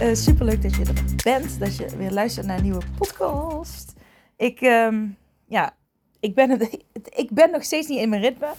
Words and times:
Uh, 0.00 0.14
superleuk 0.14 0.62
dat 0.62 0.74
je 0.74 0.84
er 0.84 1.14
bent, 1.24 1.60
dat 1.60 1.76
je 1.76 1.96
weer 1.96 2.10
luistert 2.10 2.46
naar 2.46 2.56
een 2.56 2.62
nieuwe 2.62 2.82
podcast. 2.98 3.92
Ik, 4.36 4.60
ehm, 4.60 5.06
ja, 5.46 5.74
ik 6.20 6.34
ben, 6.34 6.50
het, 6.50 6.84
ik 7.22 7.30
ben 7.30 7.50
nog 7.50 7.64
steeds 7.64 7.88
niet 7.88 7.98
in 7.98 8.08
mijn 8.08 8.22
ritme, 8.22 8.52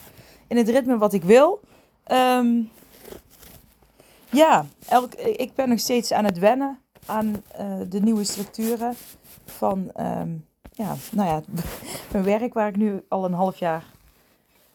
in 0.46 0.56
het 0.56 0.68
ritme 0.68 0.98
wat 0.98 1.12
ik 1.12 1.22
wil. 1.22 1.60
Ehm, 2.04 2.62
ja, 4.30 4.66
elk, 4.88 5.14
ik 5.14 5.54
ben 5.54 5.68
nog 5.68 5.78
steeds 5.78 6.12
aan 6.12 6.24
het 6.24 6.38
wennen 6.38 6.78
aan 7.06 7.42
uh, 7.60 7.80
de 7.88 8.00
nieuwe 8.00 8.24
structuren 8.24 8.94
van, 9.44 9.90
ehm, 9.94 10.30
ja, 10.72 10.94
nou 11.12 11.28
ja, 11.28 11.42
mijn 12.12 12.24
werk 12.24 12.54
waar 12.54 12.68
ik 12.68 12.76
nu 12.76 13.04
al 13.08 13.24
een 13.24 13.32
half 13.32 13.58
jaar 13.58 13.84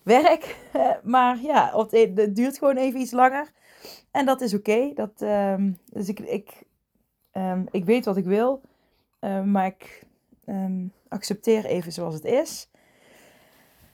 werk. 0.03 0.57
maar 1.03 1.37
ja, 1.41 1.87
het 1.89 2.35
duurt 2.35 2.57
gewoon 2.57 2.77
even 2.77 2.99
iets 2.99 3.11
langer. 3.11 3.51
En 4.13 4.25
dat 4.25 4.41
is 4.41 4.53
oké. 4.53 4.91
Dat, 4.93 5.21
ehm, 5.21 5.71
dus 5.85 6.07
ik, 6.07 6.19
ik, 6.19 6.63
um, 7.31 7.65
ik 7.71 7.85
weet 7.85 8.05
wat 8.05 8.17
ik 8.17 8.25
wil. 8.25 8.61
Um, 9.19 9.51
maar 9.51 9.65
ik 9.65 10.03
accepteer 11.07 11.65
even 11.65 11.91
zoals 11.91 12.13
het 12.13 12.25
is. 12.25 12.69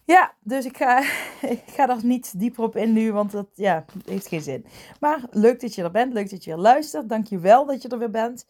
Ja, 0.03 0.33
dus 0.43 0.65
ik 0.65 0.77
ga, 0.77 0.99
ik 1.55 1.63
ga 1.65 1.85
daar 1.85 2.05
niet 2.05 2.39
dieper 2.39 2.63
op 2.63 2.75
in 2.75 2.93
nu, 2.93 3.11
want 3.11 3.31
dat 3.31 3.47
ja, 3.53 3.85
heeft 4.05 4.27
geen 4.27 4.41
zin. 4.41 4.65
Maar 4.99 5.23
leuk 5.31 5.59
dat 5.59 5.75
je 5.75 5.83
er 5.83 5.91
bent, 5.91 6.13
leuk 6.13 6.29
dat 6.29 6.43
je 6.43 6.57
luistert. 6.57 7.09
Dank 7.09 7.27
je 7.27 7.39
wel 7.39 7.65
dat 7.65 7.81
je 7.81 7.87
er 7.87 7.99
weer 7.99 8.11
bent. 8.11 8.45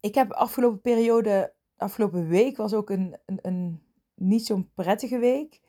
ik 0.00 0.14
heb 0.14 0.32
afgelopen 0.32 0.80
periode, 0.80 1.52
afgelopen 1.76 2.28
week 2.28 2.56
was 2.56 2.74
ook 2.74 2.90
een, 2.90 3.16
een, 3.26 3.38
een 3.42 3.82
niet 4.14 4.46
zo'n 4.46 4.70
prettige 4.74 5.18
week. 5.18 5.60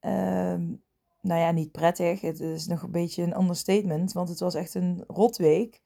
Um, 0.00 0.83
nou 1.24 1.40
ja, 1.40 1.50
niet 1.50 1.72
prettig. 1.72 2.20
Het 2.20 2.40
is 2.40 2.66
nog 2.66 2.82
een 2.82 2.90
beetje 2.90 3.22
een 3.22 3.38
understatement, 3.40 4.12
want 4.12 4.28
het 4.28 4.40
was 4.40 4.54
echt 4.54 4.74
een 4.74 5.04
rotweek. 5.08 5.80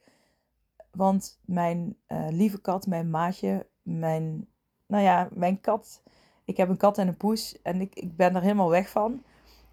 Want 0.91 1.39
mijn 1.45 1.97
uh, 2.09 2.27
lieve 2.31 2.61
kat, 2.61 2.87
mijn 2.87 3.11
maatje, 3.11 3.67
mijn, 3.83 4.47
nou 4.87 5.03
ja, 5.03 5.29
mijn 5.33 5.61
kat. 5.61 6.03
Ik 6.45 6.57
heb 6.57 6.69
een 6.69 6.77
kat 6.77 6.99
en 6.99 7.09
een 7.09 7.17
poes 7.17 7.63
en 7.63 7.81
ik, 7.81 7.95
ik 7.95 8.17
ben 8.17 8.35
er 8.35 8.43
helemaal 8.43 8.71
weg 8.71 8.91
van. 8.91 9.23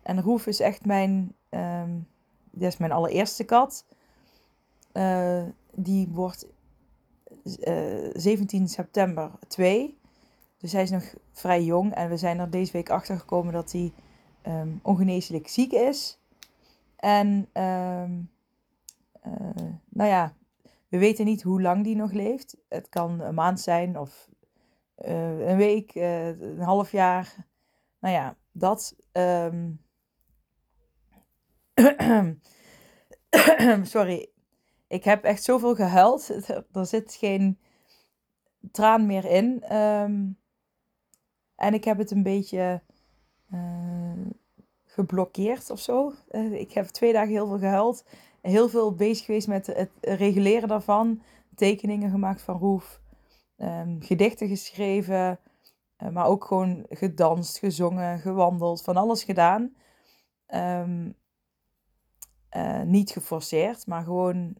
En 0.03 0.21
Roef 0.21 0.47
is 0.47 0.59
echt 0.59 0.85
mijn, 0.85 1.35
um, 1.49 2.07
dit 2.51 2.67
is 2.67 2.77
mijn 2.77 2.91
allereerste 2.91 3.43
kat. 3.43 3.85
Uh, 4.93 5.43
die 5.71 6.07
wordt 6.07 6.47
uh, 7.43 8.05
eh, 8.05 8.11
17 8.13 8.67
september 8.67 9.31
2. 9.47 9.97
Dus 10.57 10.71
hij 10.71 10.81
is 10.81 10.89
nog 10.89 11.13
vrij 11.31 11.63
jong. 11.63 11.93
En 11.93 12.09
we 12.09 12.17
zijn 12.17 12.39
er 12.39 12.49
deze 12.49 12.71
week 12.71 12.89
achter 12.89 13.19
gekomen 13.19 13.53
dat 13.53 13.71
hij 13.71 13.93
um, 14.47 14.79
ongeneeslijk 14.83 15.47
ziek 15.47 15.71
is. 15.71 16.19
En 16.95 17.27
um, 17.53 18.29
uh, 19.27 19.71
nou 19.89 20.09
ja, 20.09 20.33
we 20.87 20.97
weten 20.97 21.25
niet 21.25 21.41
hoe 21.43 21.61
lang 21.61 21.83
die 21.83 21.95
nog 21.95 22.11
leeft. 22.11 22.57
Het 22.69 22.89
kan 22.89 23.19
een 23.19 23.33
maand 23.33 23.59
zijn 23.59 23.99
of 23.99 24.29
uh, 25.05 25.47
een 25.47 25.57
week, 25.57 25.95
uh, 25.95 26.27
een 26.27 26.61
half 26.61 26.91
jaar. 26.91 27.35
Nou 27.99 28.13
ja, 28.13 28.35
dat. 28.51 28.95
Um... 29.11 29.83
Sorry, 33.83 34.29
ik 34.87 35.03
heb 35.03 35.23
echt 35.23 35.43
zoveel 35.43 35.75
gehuild. 35.75 36.29
Er 36.73 36.85
zit 36.85 37.13
geen 37.13 37.59
traan 38.71 39.05
meer 39.05 39.25
in. 39.25 39.63
En 41.55 41.73
ik 41.73 41.83
heb 41.83 41.97
het 41.97 42.11
een 42.11 42.23
beetje 42.23 42.81
geblokkeerd 44.95 45.69
of 45.69 45.79
zo. 45.79 46.13
Uh, 46.31 46.59
ik 46.59 46.71
heb 46.71 46.85
twee 46.85 47.13
dagen 47.13 47.29
heel 47.29 47.47
veel 47.47 47.57
gehuild. 47.57 48.05
Heel 48.41 48.69
veel 48.69 48.93
bezig 48.93 49.25
geweest 49.25 49.47
met 49.47 49.67
het 49.67 49.89
reguleren 50.01 50.67
daarvan. 50.67 51.21
Tekeningen 51.55 52.09
gemaakt 52.09 52.41
van 52.41 52.57
Roef. 52.57 53.01
Um, 53.57 54.01
gedichten 54.01 54.47
geschreven. 54.47 55.39
Uh, 56.03 56.09
maar 56.09 56.25
ook 56.25 56.45
gewoon 56.45 56.85
gedanst, 56.89 57.57
gezongen, 57.57 58.19
gewandeld. 58.19 58.81
Van 58.81 58.97
alles 58.97 59.23
gedaan. 59.23 59.75
Um, 60.47 61.15
niet 62.85 63.11
geforceerd, 63.11 63.87
maar 63.87 64.03
gewoon 64.03 64.55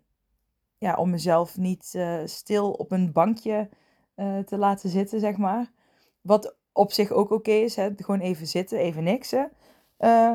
ja, 0.78 0.96
om 0.96 1.10
mezelf 1.10 1.58
niet 1.58 2.00
stil 2.26 2.72
op 2.72 2.92
een 2.92 3.12
bankje 3.12 3.70
te 4.46 4.58
laten 4.58 4.90
zitten, 4.90 5.20
zeg 5.20 5.38
maar. 5.38 5.72
Wat 6.22 6.56
op 6.72 6.92
zich 6.92 7.12
ook 7.12 7.32
oké 7.32 7.52
is. 7.52 7.76
Hè? 7.76 7.90
Gewoon 7.96 8.20
even 8.20 8.48
zitten, 8.48 8.78
even 8.78 9.04
niksen. 9.04 9.52
Uh, 10.00 10.34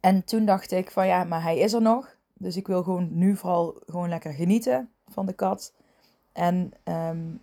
en 0.00 0.24
toen 0.24 0.44
dacht 0.44 0.70
ik 0.70 0.90
van 0.90 1.06
ja, 1.06 1.24
maar 1.24 1.42
hij 1.42 1.58
is 1.58 1.72
er 1.72 1.82
nog. 1.82 2.16
Dus 2.32 2.56
ik 2.56 2.66
wil 2.66 2.82
gewoon 2.82 3.08
nu 3.12 3.36
vooral 3.36 3.82
gewoon 3.86 4.08
lekker 4.08 4.32
genieten 4.32 4.90
van 5.08 5.26
de 5.26 5.32
kat. 5.32 5.72
En 6.32 6.72
um, 6.84 7.40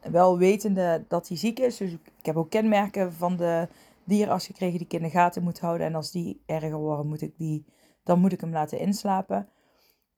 wel 0.00 0.38
wetende 0.38 1.04
dat 1.08 1.28
hij 1.28 1.36
ziek 1.36 1.58
is. 1.58 1.76
Dus 1.76 1.92
ik 1.92 2.00
heb 2.22 2.36
ook 2.36 2.50
kenmerken 2.50 3.12
van 3.12 3.36
de 3.36 3.68
dierenarts 4.04 4.46
gekregen 4.46 4.78
die 4.78 4.86
ik 4.86 4.92
in 4.92 5.02
de 5.02 5.10
gaten 5.10 5.42
moet 5.42 5.60
houden. 5.60 5.86
En 5.86 5.94
als 5.94 6.10
die 6.10 6.40
erger 6.46 6.76
worden, 6.76 7.06
moet 7.06 7.22
ik 7.22 7.32
die, 7.36 7.64
dan 8.02 8.20
moet 8.20 8.32
ik 8.32 8.40
hem 8.40 8.52
laten 8.52 8.78
inslapen. 8.78 9.48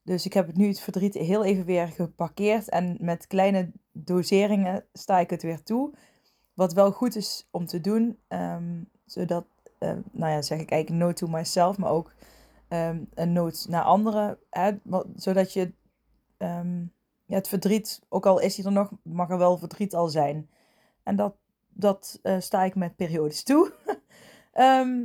Dus 0.02 0.26
ik 0.26 0.32
heb 0.32 0.56
nu 0.56 0.68
het 0.68 0.80
verdriet 0.80 1.14
heel 1.14 1.44
even 1.44 1.64
weer 1.64 1.88
geparkeerd. 1.88 2.68
En 2.68 2.96
met 3.00 3.26
kleine 3.26 3.70
doseringen 3.92 4.84
sta 4.92 5.18
ik 5.18 5.30
het 5.30 5.42
weer 5.42 5.62
toe. 5.62 5.94
Wat 6.62 6.72
wel 6.72 6.92
goed 6.92 7.16
is 7.16 7.48
om 7.50 7.66
te 7.66 7.80
doen. 7.80 8.18
Um, 8.28 8.88
zodat, 9.04 9.44
uh, 9.78 9.92
nou 10.12 10.32
ja, 10.32 10.42
zeg 10.42 10.60
ik 10.60 10.70
eigenlijk 10.70 11.04
no 11.04 11.12
to 11.12 11.26
myself. 11.26 11.78
Maar 11.78 11.90
ook 11.90 12.12
um, 12.68 13.08
een 13.14 13.32
noot 13.32 13.66
naar 13.68 13.82
anderen. 13.82 14.38
Hè, 14.50 14.70
zodat 15.16 15.52
je 15.52 15.72
ja, 17.26 17.36
het 17.38 17.48
verdriet, 17.48 18.00
ook 18.08 18.26
al 18.26 18.40
is 18.40 18.56
hij 18.56 18.64
er 18.64 18.72
nog, 18.72 18.90
mag 19.02 19.30
er 19.30 19.38
wel 19.38 19.58
verdriet 19.58 19.94
al 19.94 20.08
zijn. 20.08 20.50
En 21.02 21.16
dat, 21.16 21.34
dat 21.68 22.20
uh, 22.22 22.40
sta 22.40 22.64
ik 22.64 22.74
met 22.74 22.96
periodes 22.96 23.42
toe. 23.42 23.72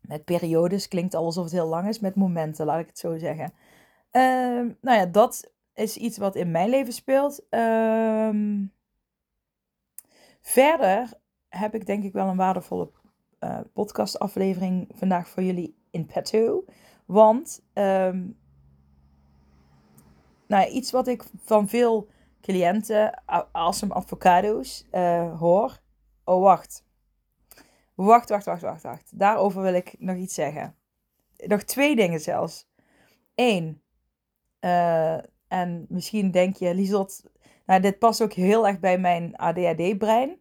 met 0.00 0.24
periodes 0.24 0.88
klinkt 0.88 1.14
alsof 1.14 1.44
het 1.44 1.52
heel 1.52 1.68
lang 1.68 1.88
is. 1.88 2.00
Met 2.00 2.14
momenten, 2.14 2.66
laat 2.66 2.80
ik 2.80 2.86
het 2.86 2.98
zo 2.98 3.18
zeggen. 3.18 3.52
Nou 4.80 4.98
ja, 4.98 5.06
dat 5.06 5.50
is 5.74 5.96
iets 5.96 6.18
wat 6.18 6.36
in 6.36 6.50
mijn 6.50 6.68
leven 6.68 6.92
speelt. 6.92 7.44
Verder 10.42 11.12
heb 11.48 11.74
ik 11.74 11.86
denk 11.86 12.04
ik 12.04 12.12
wel 12.12 12.28
een 12.28 12.36
waardevolle 12.36 12.90
uh, 13.40 13.60
podcastaflevering 13.72 14.88
vandaag 14.94 15.28
voor 15.28 15.42
jullie 15.42 15.76
in 15.90 16.06
petto. 16.06 16.64
Want 17.06 17.64
um, 17.74 18.38
nou 20.46 20.70
iets 20.70 20.90
wat 20.90 21.06
ik 21.06 21.24
van 21.44 21.68
veel 21.68 22.08
cliënten, 22.40 23.22
awesome 23.52 23.94
avocado's, 23.94 24.86
uh, 24.92 25.38
hoor. 25.38 25.80
Oh, 26.24 26.42
wacht. 26.42 26.84
Wacht, 27.94 28.28
wacht, 28.28 28.44
wacht, 28.44 28.62
wacht, 28.62 28.82
wacht. 28.82 29.18
Daarover 29.18 29.62
wil 29.62 29.74
ik 29.74 29.94
nog 29.98 30.16
iets 30.16 30.34
zeggen. 30.34 30.76
Nog 31.36 31.62
twee 31.62 31.96
dingen 31.96 32.20
zelfs. 32.20 32.68
Eén, 33.34 33.82
uh, 34.60 35.18
en 35.48 35.86
misschien 35.88 36.30
denk 36.30 36.56
je, 36.56 36.74
Liesot, 36.74 37.22
nou, 37.66 37.80
dit 37.80 37.98
past 37.98 38.22
ook 38.22 38.32
heel 38.32 38.66
erg 38.66 38.80
bij 38.80 38.98
mijn 38.98 39.36
ADHD-brein. 39.36 40.40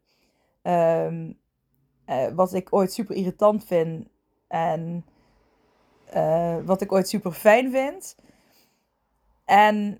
Ehm, 0.61 1.31
eh, 2.05 2.27
wat 2.35 2.53
ik 2.53 2.73
ooit 2.73 2.93
super 2.93 3.15
irritant 3.15 3.65
vind 3.65 4.07
en 4.47 5.05
uh, 6.15 6.55
wat 6.65 6.81
ik 6.81 6.91
ooit 6.91 7.09
super 7.09 7.31
fijn 7.31 7.71
vind. 7.71 8.15
En, 9.45 9.99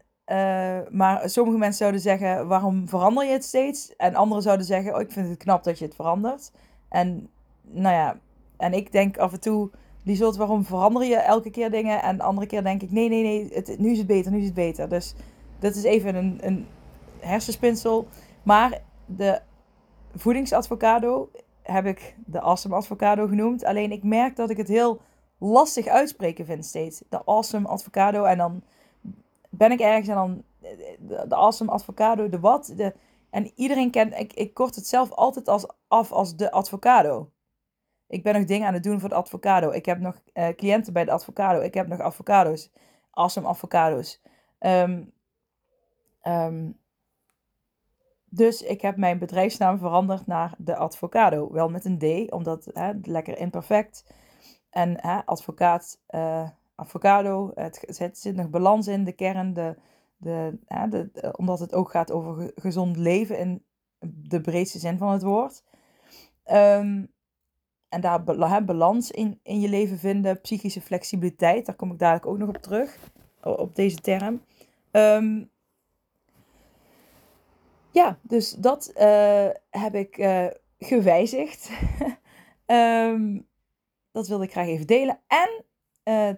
maar 0.90 1.30
sommige 1.30 1.58
mensen 1.58 1.78
zouden 1.78 2.02
zeggen, 2.02 2.48
waarom 2.48 2.90
verander 2.90 3.26
je 3.26 3.32
het 3.32 3.44
steeds? 3.44 3.96
En 3.96 4.16
anderen 4.16 4.44
zouden 4.44 4.66
zeggen, 4.66 4.96
oh, 4.96 5.02
ik 5.02 5.12
vind 5.12 5.30
het 5.30 5.38
knap 5.38 5.64
dat 5.64 5.80
je 5.80 5.86
het 5.86 5.96
verandert. 5.96 6.52
En 6.90 7.30
nou 7.62 7.96
ja, 7.96 8.20
en 8.58 8.74
ik 8.74 8.92
denk 8.92 9.18
af 9.18 9.34
en 9.34 9.40
toe, 9.40 9.70
Liesot, 10.04 10.36
waarom 10.36 10.66
verander 10.66 11.04
je 11.04 11.16
elke 11.16 11.50
keer 11.50 11.72
dingen? 11.72 12.02
En 12.02 12.18
de 12.18 12.24
andere 12.24 12.48
keer 12.48 12.64
denk 12.64 12.82
ik, 12.82 12.92
nee, 12.92 13.10
nee, 13.10 13.24
nee, 13.24 13.50
het, 13.54 13.80
nu 13.80 13.92
is 13.92 13.98
het 13.98 14.08
beter, 14.08 14.32
nu 14.32 14.38
is 14.38 14.46
het 14.46 14.54
beter. 14.54 14.90
Dus 14.90 15.14
dat 15.60 15.76
is 15.76 15.84
even 15.84 16.16
een, 16.16 16.40
een 16.42 16.68
hersenspinsel. 17.22 18.08
Maar 18.44 18.82
de 19.06 19.42
voedingsadvocado 20.16 21.32
heb 21.62 21.86
ik 21.86 22.16
de 22.26 22.42
awesome 22.42 22.76
advocado 22.76 23.28
genoemd. 23.28 23.66
Alleen 23.66 23.92
ik 23.92 24.04
merk 24.04 24.36
dat 24.36 24.50
ik 24.50 24.58
het 24.58 24.68
heel 24.68 25.02
lastig 25.38 25.88
uitspreken 25.88 26.46
vind 26.46 26.66
steeds. 26.66 27.04
De 27.10 27.26
awesome 27.26 27.68
advocado 27.68 28.24
en 28.24 28.38
dan 28.38 28.64
ben 29.50 29.72
ik 29.72 29.80
ergens 29.80 30.08
en 30.08 30.16
dan 30.16 30.44
de, 31.00 31.36
awesome 31.36 31.72
avocado, 31.72 32.30
de 32.30 32.40
wat. 32.40 32.74
De, 32.76 32.94
en 33.30 33.52
iedereen 33.56 33.92
kent, 33.92 34.14
ik, 34.14 34.34
ik 34.34 34.54
kort 34.54 34.76
het 34.76 34.88
zelf 34.88 35.12
altijd 35.12 35.48
als, 35.48 35.66
af 35.88 36.12
als 36.12 36.36
de 36.36 36.52
avocado. 36.52 37.32
Ik 38.08 38.24
ben 38.24 38.34
nog 38.34 38.46
dingen 38.46 38.68
aan 38.68 38.74
het 38.74 38.84
doen 38.84 39.00
voor 39.00 39.10
de 39.10 39.16
avocado. 39.16 39.72
Ik 39.72 39.86
heb 39.86 40.00
nog 40.00 40.22
uh, 40.34 40.48
cliënten 40.48 40.94
bij 40.94 41.06
de 41.06 41.12
avocado. 41.12 41.60
Ik 41.60 41.74
heb 41.74 41.88
nog 41.88 42.00
avocado's. 42.00 42.72
Awesome 43.12 43.48
avocado's. 43.48 44.22
Um, 44.60 45.14
um, 46.24 46.80
dus 48.34 48.62
ik 48.62 48.82
heb 48.82 48.98
mijn 48.98 49.20
bedrijfsnaam 49.20 49.78
veranderd 49.78 50.28
naar 50.28 50.54
de 50.58 50.76
Advocado. 50.76 51.52
Wel 51.52 51.70
met 51.70 51.86
een 51.86 51.98
D, 51.98 52.32
omdat 52.32 52.70
hè, 52.74 52.92
lekker 53.02 53.38
imperfect. 53.38 54.06
En 54.70 55.02
hè, 55.02 55.26
advocaat, 55.26 56.02
uh, 56.10 56.50
avocado, 56.76 57.52
het, 57.56 58.18
zit 58.18 58.36
nog 58.36 58.50
balans 58.50 58.88
in, 58.88 59.04
de 59.04 59.12
kern, 59.12 59.54
de, 59.54 59.76
de, 60.18 60.58
hè, 60.66 60.88
de, 60.88 61.34
omdat 61.38 61.60
het 61.60 61.74
ook 61.74 61.92
gaat 61.92 62.12
over 62.12 62.52
gezond 62.56 62.98
leven 62.98 63.38
in 63.38 63.64
de 64.00 64.42
breedste 64.42 64.80
zin 64.80 64.98
van 64.98 65.12
het 65.12 65.22
woord. 65.22 65.64
Um, 66.52 67.14
en 67.90 68.02
daar 68.02 68.22
hè, 68.26 68.64
balans 68.64 69.12
in, 69.12 69.40
in 69.44 69.60
je 69.60 69.70
leven 69.70 69.98
vinden, 69.98 70.42
psychische 70.42 70.82
flexibiliteit, 70.82 71.66
daar 71.66 71.76
kom 71.76 71.92
ik 71.92 72.00
dadelijk 72.00 72.26
ook 72.26 72.38
nog 72.38 72.50
op 72.50 72.58
terug, 72.58 72.98
op 73.42 73.76
deze 73.76 73.98
term. 73.98 74.42
Um, 74.92 75.50
ja, 77.92 78.20
dus 78.22 78.52
dat 78.52 78.92
uh, 78.98 79.50
heb 79.70 79.96
ik 79.96 80.18
uh, 80.18 80.48
gewijzigd. 80.80 81.72
um, 82.66 83.48
dat 84.12 84.28
wilde 84.28 84.44
ik 84.44 84.52
graag 84.52 84.68
even 84.68 84.88
delen. 84.88 85.20
En 85.28 85.64
uh, 86.04 86.36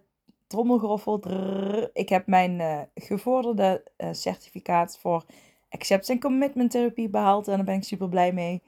trommelgroffel, 0.47 1.19
drrr, 1.19 1.89
ik 1.93 2.09
heb 2.09 2.27
mijn 2.27 2.87
gevorderde 2.95 3.83
certificaat 4.11 4.97
voor 4.97 5.25
acceptance 5.69 6.11
en 6.11 6.19
commitment 6.19 6.71
therapie 6.71 7.09
behaald. 7.09 7.47
En 7.47 7.55
daar 7.55 7.65
ben 7.65 7.75
ik 7.75 7.83
super 7.83 8.09
blij 8.09 8.33
mee. 8.33 8.61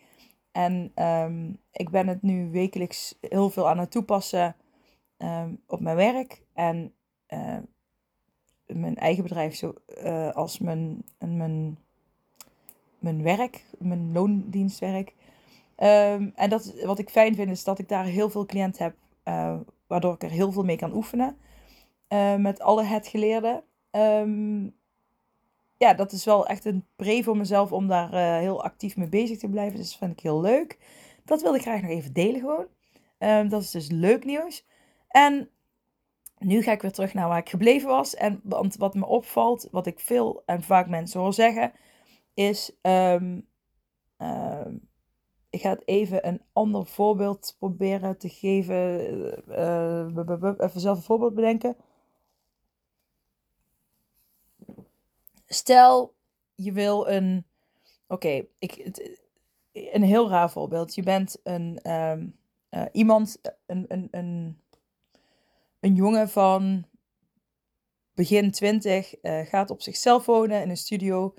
En 0.51 0.91
um, 0.95 1.59
ik 1.71 1.89
ben 1.89 2.07
het 2.07 2.21
nu 2.21 2.51
wekelijks 2.51 3.17
heel 3.21 3.49
veel 3.49 3.69
aan 3.69 3.79
het 3.79 3.91
toepassen 3.91 4.55
um, 5.17 5.61
op 5.67 5.79
mijn 5.79 5.95
werk. 5.95 6.43
En 6.53 6.93
mijn 8.65 8.95
eigen 8.95 9.23
bedrijf 9.23 9.55
zo, 9.55 9.73
als 10.33 10.59
mijn, 10.59 11.03
mijn 11.19 11.77
mijn 13.05 13.23
werk, 13.23 13.65
mijn 13.77 14.11
loondienstwerk. 14.11 15.13
Um, 15.77 16.31
en 16.35 16.49
dat, 16.49 16.73
wat 16.83 16.99
ik 16.99 17.09
fijn 17.09 17.35
vind 17.35 17.49
is 17.49 17.63
dat 17.63 17.79
ik 17.79 17.89
daar 17.89 18.05
heel 18.05 18.29
veel 18.29 18.45
cliënten 18.45 18.83
heb, 18.83 18.95
uh, 19.25 19.55
waardoor 19.87 20.13
ik 20.13 20.23
er 20.23 20.29
heel 20.29 20.51
veel 20.51 20.63
mee 20.63 20.77
kan 20.77 20.93
oefenen. 20.93 21.37
Uh, 22.09 22.35
met 22.35 22.59
alle 22.59 22.83
het 22.83 23.07
geleerde. 23.07 23.63
Um, 23.91 24.75
ja, 25.77 25.93
dat 25.93 26.11
is 26.11 26.25
wel 26.25 26.47
echt 26.47 26.65
een 26.65 26.85
pre 26.95 27.23
voor 27.23 27.37
mezelf 27.37 27.71
om 27.71 27.87
daar 27.87 28.13
uh, 28.13 28.37
heel 28.37 28.63
actief 28.63 28.97
mee 28.97 29.09
bezig 29.09 29.37
te 29.37 29.49
blijven. 29.49 29.77
Dus 29.77 29.89
dat 29.89 29.97
vind 29.97 30.11
ik 30.11 30.19
heel 30.19 30.41
leuk. 30.41 30.77
Dat 31.25 31.41
wilde 31.41 31.57
ik 31.57 31.63
graag 31.63 31.81
nog 31.81 31.91
even 31.91 32.13
delen 32.13 32.39
gewoon. 32.39 32.67
Um, 33.19 33.49
dat 33.49 33.61
is 33.61 33.71
dus 33.71 33.89
leuk 33.89 34.25
nieuws. 34.25 34.65
En 35.07 35.49
nu 36.37 36.61
ga 36.61 36.71
ik 36.71 36.81
weer 36.81 36.91
terug 36.91 37.13
naar 37.13 37.27
waar 37.27 37.37
ik 37.37 37.49
gebleven 37.49 37.89
was. 37.89 38.15
En 38.15 38.41
wat 38.77 38.93
me 38.93 39.05
opvalt, 39.05 39.67
wat 39.71 39.87
ik 39.87 39.99
veel 39.99 40.43
en 40.45 40.63
vaak 40.63 40.87
mensen 40.87 41.19
hoor 41.19 41.33
zeggen, 41.33 41.71
is. 42.35 42.71
Um, 42.81 43.47
ik 45.49 45.61
ga 45.61 45.69
het 45.69 45.87
even 45.87 46.27
een 46.27 46.41
ander 46.53 46.85
voorbeeld 46.85 47.55
proberen 47.59 48.17
te 48.17 48.29
geven. 48.29 49.01
Uh, 49.49 50.57
even 50.57 50.81
zelf 50.81 50.97
een 50.97 51.03
voorbeeld 51.03 51.33
bedenken. 51.33 51.75
Stel, 55.47 56.13
je 56.55 56.71
wil 56.71 57.07
een. 57.07 57.45
Oké, 58.07 58.45
ik 58.59 58.99
een 59.75 60.03
heel 60.03 60.29
raar 60.29 60.51
voorbeeld. 60.51 60.95
Je 60.95 61.03
bent 61.03 61.39
een, 61.43 61.91
um, 61.91 62.35
uh, 62.71 62.85
iemand, 62.91 63.41
een, 63.65 63.85
een, 63.87 64.07
een, 64.11 64.59
een 65.79 65.95
jongen 65.95 66.29
van 66.29 66.85
begin 68.13 68.51
20, 68.51 69.23
uh, 69.23 69.45
gaat 69.45 69.69
op 69.69 69.81
zichzelf 69.81 70.25
wonen 70.25 70.61
in 70.61 70.69
een 70.69 70.77
studio. 70.77 71.33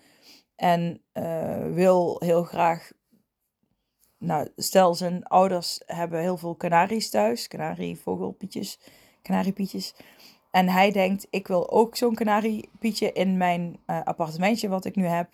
En 0.57 1.03
uh, 1.15 1.73
wil 1.73 2.17
heel 2.25 2.43
graag. 2.43 2.91
Nou, 4.19 4.49
stel 4.57 4.95
zijn 4.95 5.25
ouders 5.25 5.81
hebben 5.87 6.21
heel 6.21 6.37
veel 6.37 6.55
kanaries 6.55 7.11
thuis. 7.11 7.49
Kanarievogelpietjes, 7.49 8.79
kanariepietjes. 9.23 9.95
En 10.51 10.69
hij 10.69 10.93
denkt, 10.93 11.27
ik 11.31 11.47
wil 11.47 11.71
ook 11.71 11.97
zo'n 11.97 12.15
kanariepietje 12.15 13.13
in 13.13 13.37
mijn 13.37 13.79
uh, 13.87 14.03
appartementje 14.03 14.69
wat 14.69 14.85
ik 14.85 14.97
nu 14.97 15.05
heb. 15.05 15.29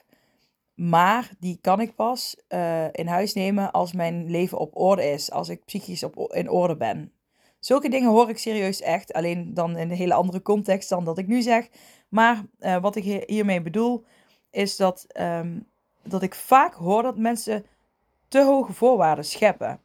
Maar 0.75 1.31
die 1.39 1.59
kan 1.61 1.81
ik 1.81 1.95
pas 1.95 2.37
uh, 2.49 2.87
in 2.93 3.07
huis 3.07 3.33
nemen 3.33 3.73
als 3.73 3.93
mijn 3.93 4.31
leven 4.31 4.59
op 4.59 4.77
orde 4.77 5.11
is. 5.11 5.31
Als 5.31 5.49
ik 5.49 5.65
psychisch 5.65 6.03
op, 6.03 6.33
in 6.33 6.51
orde 6.51 6.77
ben. 6.77 7.13
Zulke 7.59 7.89
dingen 7.89 8.11
hoor 8.11 8.29
ik 8.29 8.39
serieus 8.39 8.81
echt. 8.81 9.13
Alleen 9.13 9.55
dan 9.55 9.77
in 9.77 9.91
een 9.91 9.97
hele 9.97 10.15
andere 10.15 10.43
context 10.43 10.89
dan 10.89 11.05
dat 11.05 11.19
ik 11.19 11.27
nu 11.27 11.43
zeg. 11.43 11.69
Maar 12.09 12.45
wat 12.81 12.97
ik 12.97 13.25
hiermee 13.27 13.63
bedoel 13.63 14.05
is 14.53 14.77
dat, 14.77 15.07
um, 15.21 15.67
dat 16.03 16.23
ik 16.23 16.35
vaak 16.35 16.75
hoor 16.75 17.03
dat 17.03 17.17
mensen 17.17 17.65
te 18.29 18.45
hoge 18.45 18.73
voorwaarden 18.73 19.25
scheppen. 19.25 19.81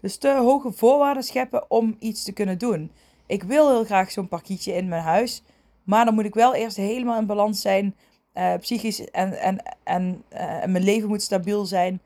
Dus 0.00 0.16
te 0.16 0.36
hoge 0.36 0.72
voorwaarden 0.72 1.22
scheppen 1.22 1.70
om 1.70 1.96
iets 1.98 2.24
te 2.24 2.32
kunnen 2.32 2.58
doen. 2.58 2.90
Ik 3.26 3.42
wil 3.42 3.68
heel 3.68 3.84
graag 3.84 4.10
zo'n 4.10 4.28
parkietje 4.28 4.72
in 4.72 4.88
mijn 4.88 5.02
huis, 5.02 5.42
maar 5.84 6.04
dan 6.04 6.14
moet 6.14 6.24
ik 6.24 6.34
wel 6.34 6.54
eerst 6.54 6.76
helemaal 6.76 7.18
in 7.18 7.26
balans 7.26 7.60
zijn, 7.60 7.94
uh, 8.34 8.54
psychisch 8.54 9.10
en, 9.10 9.40
en, 9.40 9.62
en, 9.84 10.24
uh, 10.32 10.62
en 10.62 10.72
mijn 10.72 10.84
leven 10.84 11.08
moet 11.08 11.22
stabiel 11.22 11.64
zijn. 11.64 12.00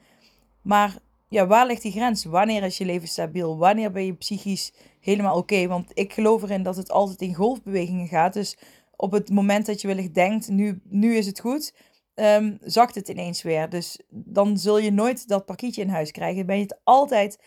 Maar 0.63 0.97
ja, 1.29 1.47
waar 1.47 1.67
ligt 1.67 1.83
die 1.83 1.93
grens? 1.93 2.25
Wanneer 2.25 2.63
is 2.63 2.79
je 2.79 2.85
leven 2.85 3.09
stabiel? 3.09 3.59
Wanneer 3.59 3.91
ben 3.91 4.07
je 4.07 4.15
psychisch 4.15 4.73
helemaal 5.01 5.37
oké? 5.37 5.67
Want 5.67 5.91
ik 5.95 6.13
geloof 6.13 6.43
erin 6.43 6.63
dat 6.63 6.77
het 6.77 6.91
altijd 6.91 7.21
in 7.21 7.35
golfbewegingen 7.35 8.09
gaat. 8.09 8.33
Dus 8.33 8.59
op 8.97 9.13
het 9.13 9.31
moment 9.31 9.67
dat 9.67 9.81
je 9.81 9.87
wellicht 9.87 10.15
denkt, 10.15 10.49
nu, 10.49 10.81
nu 10.85 11.17
is 11.17 11.27
het 11.27 11.41
goed, 11.41 11.75
um, 12.21 12.59
zakt 12.61 12.95
het 12.95 13.09
ineens 13.09 13.43
weer. 13.43 13.69
Dus 13.69 14.01
dan 14.09 14.59
zul 14.59 14.79
je 14.79 14.93
nooit 14.93 15.29
dat 15.29 15.47
pakketje 15.47 15.83
in 15.83 15.89
huis 15.89 16.11
krijgen. 16.11 16.47
Ben 16.47 16.57
je 16.57 16.63
het 16.63 16.81
altijd 16.85 17.39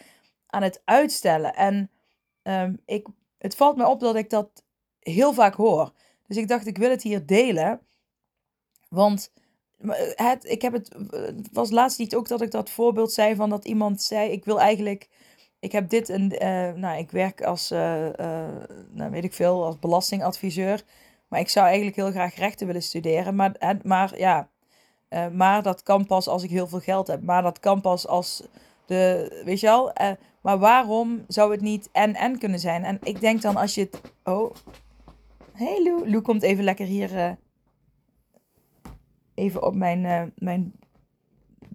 aan 0.47 0.63
het 0.63 0.81
uitstellen. 0.85 1.53
En 1.53 1.91
um, 2.43 2.79
ik, 2.85 3.07
het 3.37 3.55
valt 3.55 3.77
me 3.77 3.87
op 3.87 3.99
dat 3.99 4.15
ik 4.15 4.29
dat 4.29 4.63
heel 4.99 5.33
vaak 5.33 5.53
hoor. 5.53 5.94
Dus 6.27 6.37
ik 6.37 6.47
dacht, 6.47 6.68
ik 6.68 6.77
wil 6.77 6.89
het 6.89 7.03
hier 7.03 7.25
delen. 7.25 7.81
Want 8.89 9.31
het, 10.15 10.45
ik 10.45 10.61
heb 10.61 10.73
het, 10.73 10.95
was 11.51 11.71
laatst 11.71 11.99
niet 11.99 12.15
ook 12.15 12.27
dat 12.27 12.42
ik 12.42 12.51
dat 12.51 12.69
voorbeeld 12.69 13.13
zei 13.13 13.35
van 13.35 13.49
dat 13.49 13.65
iemand 13.65 14.01
zei, 14.01 14.31
ik 14.31 14.45
wil 14.45 14.59
eigenlijk, 14.59 15.09
ik 15.59 15.71
heb 15.71 15.89
dit 15.89 16.09
en, 16.09 16.33
uh, 16.33 16.73
nou, 16.73 16.97
ik 16.97 17.11
werk 17.11 17.44
als, 17.44 17.71
uh, 17.71 18.07
nou, 18.89 19.11
weet 19.11 19.23
ik 19.23 19.33
veel, 19.33 19.65
als 19.65 19.80
belastingadviseur. 19.80 20.83
Maar 21.27 21.39
ik 21.39 21.49
zou 21.49 21.65
eigenlijk 21.65 21.95
heel 21.95 22.11
graag 22.11 22.35
rechten 22.35 22.68
willen 22.68 22.83
studeren. 22.83 23.35
Maar, 23.35 23.80
maar 23.83 24.18
ja, 24.18 24.49
uh, 25.13 25.27
maar 25.27 25.63
dat 25.63 25.83
kan 25.83 26.05
pas 26.05 26.27
als 26.27 26.43
ik 26.43 26.49
heel 26.49 26.67
veel 26.67 26.79
geld 26.79 27.07
heb. 27.07 27.21
Maar 27.21 27.41
dat 27.41 27.59
kan 27.59 27.81
pas 27.81 28.07
als 28.07 28.43
de. 28.85 29.41
Weet 29.45 29.59
je 29.59 29.67
wel? 29.67 30.01
Uh, 30.01 30.11
maar 30.41 30.59
waarom 30.59 31.23
zou 31.27 31.51
het 31.51 31.61
niet 31.61 31.89
en-en 31.91 32.37
kunnen 32.37 32.59
zijn? 32.59 32.83
En 32.83 32.99
ik 33.03 33.19
denk 33.19 33.41
dan 33.41 33.55
als 33.55 33.75
je 33.75 33.81
het. 33.81 34.01
Oh. 34.23 34.55
Hey 35.51 35.83
Lou. 35.83 36.09
Lou 36.09 36.21
komt 36.21 36.43
even 36.43 36.63
lekker 36.63 36.85
hier. 36.85 37.13
Uh, 37.13 37.31
even 39.33 39.63
op 39.63 39.75
mijn, 39.75 40.33
mijn 40.35 40.73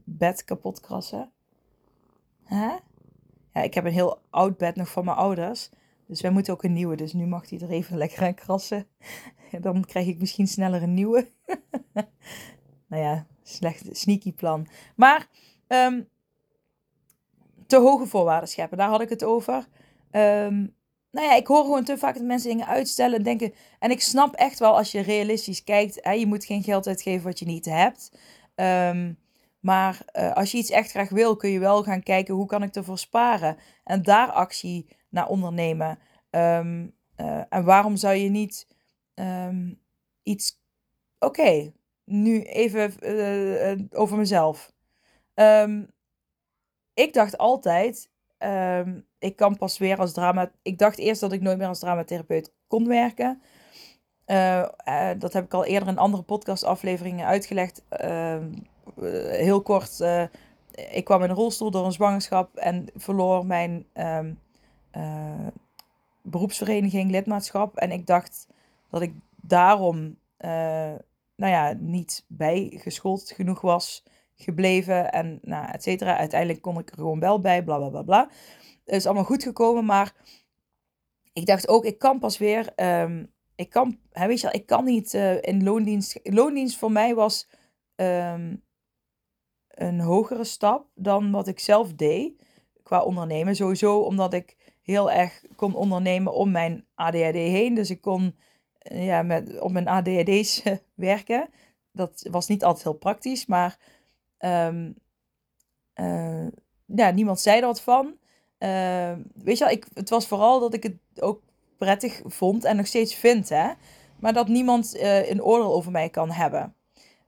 bed 0.05 0.45
kapot 0.45 0.81
krassen. 0.81 1.33
Huh? 2.47 2.75
Ja, 3.53 3.63
ik 3.63 3.75
heb 3.75 3.85
een 3.85 3.93
heel 3.93 4.21
oud 4.31 4.57
bed 4.57 4.77
nog 4.77 4.89
van 4.89 5.05
mijn 5.05 5.17
ouders. 5.17 5.71
Dus 6.07 6.21
wij 6.21 6.31
moeten 6.31 6.53
ook 6.53 6.63
een 6.63 6.73
nieuwe. 6.73 6.97
Dus 6.97 7.13
nu 7.13 7.27
mag 7.27 7.51
hij 7.51 7.59
er 7.59 7.71
even 7.71 7.97
lekker 8.05 8.23
aan 8.23 8.35
krassen. 8.35 8.87
Dan 9.61 9.85
krijg 9.85 10.07
ik 10.07 10.19
misschien 10.19 10.47
sneller 10.47 10.83
een 10.83 10.95
nieuwe. 10.95 11.29
nou 12.89 13.03
ja, 13.03 13.27
slecht, 13.43 13.85
sneaky 13.91 14.33
plan. 14.33 14.69
Maar 14.97 15.27
um, 15.69 16.09
te 17.67 17.77
hoge 17.77 18.07
voorwaarden 18.07 18.49
scheppen, 18.49 18.79
daar 18.79 18.89
had 18.89 19.01
ik 19.01 19.09
het 19.09 19.25
over. 19.25 19.67
Um, 20.11 20.77
nou 21.11 21.27
ja, 21.27 21.35
ik 21.35 21.47
hoor 21.47 21.65
gewoon 21.65 21.85
te 21.85 21.99
vaak 21.99 22.15
dat 22.15 22.23
mensen 22.23 22.51
dingen 22.51 22.67
uitstellen 22.67 23.17
en 23.17 23.23
denken. 23.23 23.55
En 23.79 23.91
ik 23.91 24.01
snap 24.01 24.35
echt 24.35 24.59
wel 24.59 24.77
als 24.77 24.93
je 24.93 25.01
realistisch 25.01 25.65
kijkt, 25.65 25.99
hè, 26.01 26.13
je 26.13 26.27
moet 26.27 26.45
geen 26.45 26.63
geld 26.63 26.87
uitgeven 26.87 27.25
wat 27.25 27.39
je 27.39 27.47
niet 27.47 27.65
hebt. 27.65 28.19
Um, 28.55 29.19
maar 29.61 30.03
uh, 30.13 30.33
als 30.33 30.51
je 30.51 30.59
iets 30.59 30.71
echt 30.71 30.91
graag 30.91 31.09
wil, 31.09 31.37
kun 31.37 31.51
je 31.51 31.59
wel 31.59 31.83
gaan 31.83 32.03
kijken 32.03 32.35
hoe 32.35 32.47
kan 32.47 32.63
ik 32.63 32.75
ervoor 32.75 32.99
sparen. 32.99 33.57
En 33.85 34.03
daar 34.03 34.31
actie 34.31 34.87
naar 35.09 35.29
ondernemen. 35.29 35.99
Uh, 36.31 36.59
en 37.49 37.65
waarom 37.65 37.97
zou 37.97 38.15
je 38.15 38.29
niet 38.29 38.67
iets. 40.23 40.61
Oké, 41.19 41.73
nu 42.09 42.43
even 42.43 42.93
uh, 43.03 43.85
over 43.91 44.17
mezelf. 44.17 44.73
Um, 45.35 45.91
ik 46.95 47.13
dacht 47.13 47.39
altijd, 47.39 48.11
um, 48.39 49.07
ik 49.19 49.37
kan 49.37 49.57
pas 49.57 49.79
weer 49.79 49.99
als 49.99 50.13
drama. 50.13 50.51
Ik 50.63 50.79
dacht 50.79 50.99
eerst 50.99 51.21
dat 51.21 51.33
ik 51.33 51.41
nooit 51.41 51.59
meer 51.59 51.67
als 51.67 51.79
dramatherapeut 51.79 52.53
kon 52.67 52.89
werken. 52.89 53.43
dat 55.19 55.33
heb 55.33 55.45
ik 55.45 55.55
al 55.55 55.65
eerder 55.65 55.89
in 55.89 55.99
andere 55.99 56.23
podcastafleveringen 56.23 57.27
uitgelegd. 57.27 57.85
Ehm, 57.89 58.53
heel 59.31 59.63
kort, 59.63 60.01
ik 60.91 61.05
kwam 61.05 61.23
in 61.23 61.31
een 61.31 61.37
rolstoel 61.37 61.71
door 61.71 61.85
een 61.85 61.93
zwangerschap 61.93 62.57
en 62.57 62.87
verloor 62.97 63.47
mijn 63.47 63.87
ehm, 63.93 64.33
beroepsvereniging 66.23 67.11
lidmaatschap. 67.11 67.77
En 67.77 67.91
ik 67.91 68.07
dacht 68.07 68.47
dat 68.91 69.03
ik 69.03 69.13
daarom 69.37 70.17
nou 71.39 71.53
ja, 71.53 71.73
niet 71.79 72.25
bijgeschoold 72.29 73.31
genoeg 73.31 73.61
was 73.61 74.05
gebleven 74.35 75.13
en 75.13 75.39
nou, 75.43 75.71
et 75.73 75.83
cetera. 75.83 76.17
Uiteindelijk 76.17 76.63
kon 76.63 76.79
ik 76.79 76.91
er 76.91 76.97
gewoon 76.97 77.21
wel 77.21 77.41
bij, 77.41 77.65
bla 77.65 77.77
bla 77.77 77.89
bla 77.89 78.03
bla. 78.03 78.31
Het 78.85 78.95
is 78.95 79.07
allemaal 79.07 79.25
goed 79.25 79.43
gekomen, 79.43 79.85
maar 79.85 80.15
ik 81.33 81.47
dacht 81.47 81.69
ook, 81.69 81.85
ik 81.85 81.99
kan 81.99 82.19
pas 82.19 82.39
weer, 82.39 82.73
um, 83.01 83.33
ik 83.55 83.71
kan, 83.71 83.99
hè, 84.11 84.27
weet 84.27 84.41
je 84.41 84.47
wel, 84.47 84.61
ik 84.61 84.67
kan 84.67 84.85
niet 84.85 85.15
uh, 85.15 85.43
in 85.43 85.65
loondienst. 85.65 86.21
Loondienst 86.23 86.79
voor 86.79 86.93
mij 86.93 87.15
was 87.15 87.49
um, 87.97 88.65
een 89.69 90.01
hogere 90.01 90.45
stap 90.45 90.87
dan 90.95 91.31
wat 91.31 91.49
ik 91.49 91.59
zelf 91.59 91.95
deed 91.95 92.33
qua 92.83 93.03
ondernemen. 93.03 93.57
Sowieso 93.57 93.99
omdat 93.99 94.33
ik 94.33 94.77
heel 94.83 95.11
erg 95.11 95.45
kon 95.57 95.75
ondernemen 95.75 96.33
om 96.33 96.51
mijn 96.51 96.87
ADHD 96.95 97.35
heen. 97.35 97.75
Dus 97.75 97.91
ik 97.91 98.01
kon 98.01 98.37
ja, 98.95 99.23
met, 99.23 99.61
op 99.61 99.73
mijn 99.73 99.89
ADHD's 99.89 100.63
werken. 100.95 101.49
Dat 101.93 102.27
was 102.31 102.47
niet 102.47 102.65
altijd 102.65 102.85
heel 102.85 102.93
praktisch, 102.93 103.47
maar 103.47 103.79
um, 104.39 104.95
uh, 105.95 106.47
ja, 106.85 107.11
niemand 107.11 107.41
zei 107.41 107.61
er 107.61 107.67
wat 107.67 107.81
van. 107.81 108.07
Uh, 108.59 109.13
weet 109.35 109.59
je 109.59 109.65
wel, 109.65 109.73
ik, 109.73 109.87
het 109.95 110.11
was 110.11 110.27
vooral 110.27 110.61
dat 110.61 110.75
ik 110.75 110.83
het 110.83 110.97
ook 111.21 111.43
prettig 111.79 112.21
vond 112.25 112.65
en 112.65 112.77
nog 112.77 112.87
steeds 112.87 113.15
vind, 113.15 113.49
hè. 113.49 113.71
Maar 114.21 114.33
dat 114.33 114.49
niemand 114.49 114.97
uh, 114.97 115.31
een 115.31 115.43
oordeel 115.43 115.75
over 115.75 115.91
mij 115.91 116.09
kan 116.09 116.31
hebben. 116.31 116.75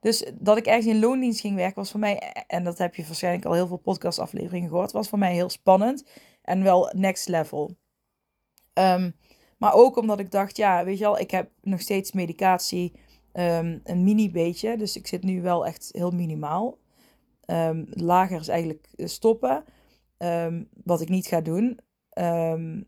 Dus 0.00 0.30
dat 0.34 0.56
ik 0.56 0.66
ergens 0.66 0.86
in 0.86 0.98
loondienst 0.98 1.40
ging 1.40 1.56
werken 1.56 1.76
was 1.76 1.90
voor 1.90 2.00
mij, 2.00 2.44
en 2.46 2.64
dat 2.64 2.78
heb 2.78 2.94
je 2.94 3.06
waarschijnlijk 3.06 3.44
al 3.44 3.52
heel 3.52 3.66
veel 3.66 3.76
podcastafleveringen 3.76 4.68
gehoord, 4.68 4.92
was 4.92 5.08
voor 5.08 5.18
mij 5.18 5.32
heel 5.32 5.50
spannend 5.50 6.04
en 6.42 6.62
wel 6.62 6.92
next 6.96 7.28
level. 7.28 7.76
Um, 8.74 9.16
maar 9.60 9.74
ook 9.74 9.96
omdat 9.96 10.20
ik 10.20 10.30
dacht, 10.30 10.56
ja, 10.56 10.84
weet 10.84 10.98
je 10.98 11.04
wel, 11.04 11.18
ik 11.18 11.30
heb 11.30 11.50
nog 11.62 11.80
steeds 11.80 12.12
medicatie, 12.12 12.92
um, 13.32 13.80
een 13.84 14.04
mini 14.04 14.30
beetje. 14.30 14.76
Dus 14.76 14.96
ik 14.96 15.06
zit 15.06 15.22
nu 15.22 15.42
wel 15.42 15.66
echt 15.66 15.88
heel 15.92 16.10
minimaal. 16.10 16.78
Um, 17.46 17.86
lager 17.90 18.40
is 18.40 18.48
eigenlijk 18.48 18.88
stoppen. 18.96 19.64
Um, 20.18 20.68
wat 20.84 21.00
ik 21.00 21.08
niet 21.08 21.26
ga 21.26 21.40
doen. 21.40 21.80
Uh, 22.18 22.80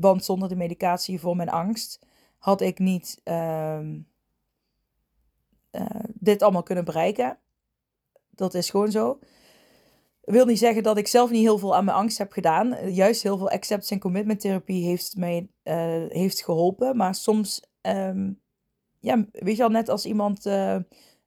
want 0.00 0.24
zonder 0.24 0.48
de 0.48 0.56
medicatie 0.56 1.20
voor 1.20 1.36
mijn 1.36 1.48
angst 1.48 2.06
had 2.38 2.60
ik 2.60 2.78
niet 2.78 3.20
uh, 3.24 3.80
dit 6.14 6.42
allemaal 6.42 6.62
kunnen 6.62 6.84
bereiken. 6.84 7.38
Dat 8.30 8.54
is 8.54 8.70
gewoon 8.70 8.90
zo 8.90 9.18
wil 10.32 10.46
niet 10.46 10.58
zeggen 10.58 10.82
dat 10.82 10.98
ik 10.98 11.06
zelf 11.06 11.30
niet 11.30 11.42
heel 11.42 11.58
veel 11.58 11.76
aan 11.76 11.84
mijn 11.84 11.96
angst 11.96 12.18
heb 12.18 12.32
gedaan. 12.32 12.92
Juist 12.92 13.22
heel 13.22 13.38
veel 13.38 13.50
acceptance 13.50 13.94
en 13.94 14.00
commitment 14.00 14.40
therapie 14.40 14.84
heeft 14.84 15.16
mij 15.16 15.48
uh, 15.64 15.74
heeft 16.08 16.44
geholpen. 16.44 16.96
Maar 16.96 17.14
soms, 17.14 17.62
um, 17.82 18.40
ja, 19.00 19.26
weet 19.32 19.56
je 19.56 19.62
al, 19.62 19.68
net 19.68 19.88
als 19.88 20.06
iemand 20.06 20.46
uh, 20.46 20.76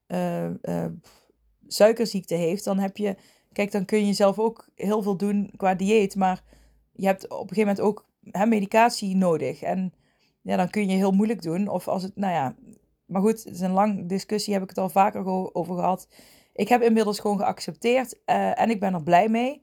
uh, 0.06 0.86
suikerziekte 1.66 2.34
heeft, 2.34 2.64
dan 2.64 2.78
heb 2.78 2.96
je, 2.96 3.16
kijk, 3.52 3.72
dan 3.72 3.84
kun 3.84 4.06
je 4.06 4.12
zelf 4.12 4.38
ook 4.38 4.68
heel 4.74 5.02
veel 5.02 5.16
doen 5.16 5.52
qua 5.56 5.74
dieet. 5.74 6.16
Maar 6.16 6.42
je 6.92 7.06
hebt 7.06 7.24
op 7.24 7.50
een 7.50 7.54
gegeven 7.54 7.60
moment 7.60 7.80
ook 7.80 8.06
hè, 8.30 8.46
medicatie 8.46 9.16
nodig. 9.16 9.62
En 9.62 9.92
ja, 10.42 10.56
dan 10.56 10.70
kun 10.70 10.88
je 10.88 10.96
heel 10.96 11.12
moeilijk 11.12 11.42
doen. 11.42 11.68
Of 11.68 11.88
als 11.88 12.02
het, 12.02 12.16
nou 12.16 12.32
ja, 12.32 12.56
maar 13.06 13.22
goed, 13.22 13.44
het 13.44 13.54
is 13.54 13.60
een 13.60 13.72
lang 13.72 14.08
discussie, 14.08 14.52
heb 14.52 14.62
ik 14.62 14.68
het 14.68 14.78
al 14.78 14.88
vaker 14.88 15.24
over 15.54 15.74
gehad 15.74 16.08
ik 16.54 16.68
heb 16.68 16.82
inmiddels 16.82 17.18
gewoon 17.18 17.38
geaccepteerd 17.38 18.18
uh, 18.26 18.60
en 18.60 18.70
ik 18.70 18.80
ben 18.80 18.94
er 18.94 19.02
blij 19.02 19.28
mee. 19.28 19.62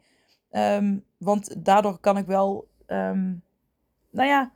Um, 0.51 1.05
want 1.17 1.65
daardoor 1.65 1.99
kan 1.99 2.17
ik 2.17 2.25
wel, 2.25 2.67
um, 2.87 3.43
nou 4.11 4.27
ja, 4.27 4.51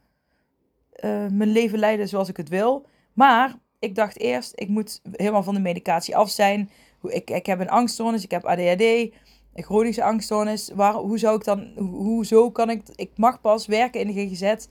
uh, 1.04 1.28
mijn 1.28 1.52
leven 1.52 1.80
leiden 1.80 2.08
zoals 2.08 2.30
ik 2.30 2.38
het 2.38 2.50
wil. 2.50 2.86
Maar 3.14 3.56
ik 3.80 3.96
dacht 3.96 4.20
eerst, 4.20 4.52
ik 4.56 4.68
moet 4.68 5.02
helemaal 5.12 5.44
van 5.44 5.54
de 5.54 5.60
medicatie 5.60 6.16
af 6.16 6.30
zijn. 6.30 6.70
Ik, 7.02 7.30
ik 7.30 7.46
heb 7.46 7.60
een 7.60 7.70
angststoornis, 7.70 8.24
ik 8.24 8.32
heb 8.32 8.46
ADHD, 8.46 8.82
een 8.82 9.64
chronische 9.64 10.04
angststoornis. 10.04 10.72
Waar, 10.76 10.94
hoe 10.94 11.18
zou 11.18 11.36
ik 11.36 11.44
dan, 11.44 11.72
hoezo 11.78 12.52
kan 12.52 12.70
ik, 12.70 12.82
ik 12.96 13.12
mag 13.16 13.42
pas 13.42 13.68
werken 13.68 14.02
in 14.02 14.08
de 14.08 14.14
GGZ. 14.14 14.68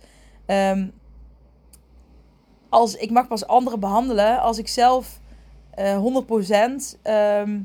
Ehm, 0.47 0.88
als, 2.69 2.97
ik 2.97 3.11
mag 3.11 3.28
pas 3.28 3.47
anderen 3.47 3.81
behandelen 3.81 4.40
als 4.40 4.59
ik 4.59 4.69
zelf 4.69 5.21
100% 5.76 5.81
um, 5.81 7.02
ehm, 7.02 7.61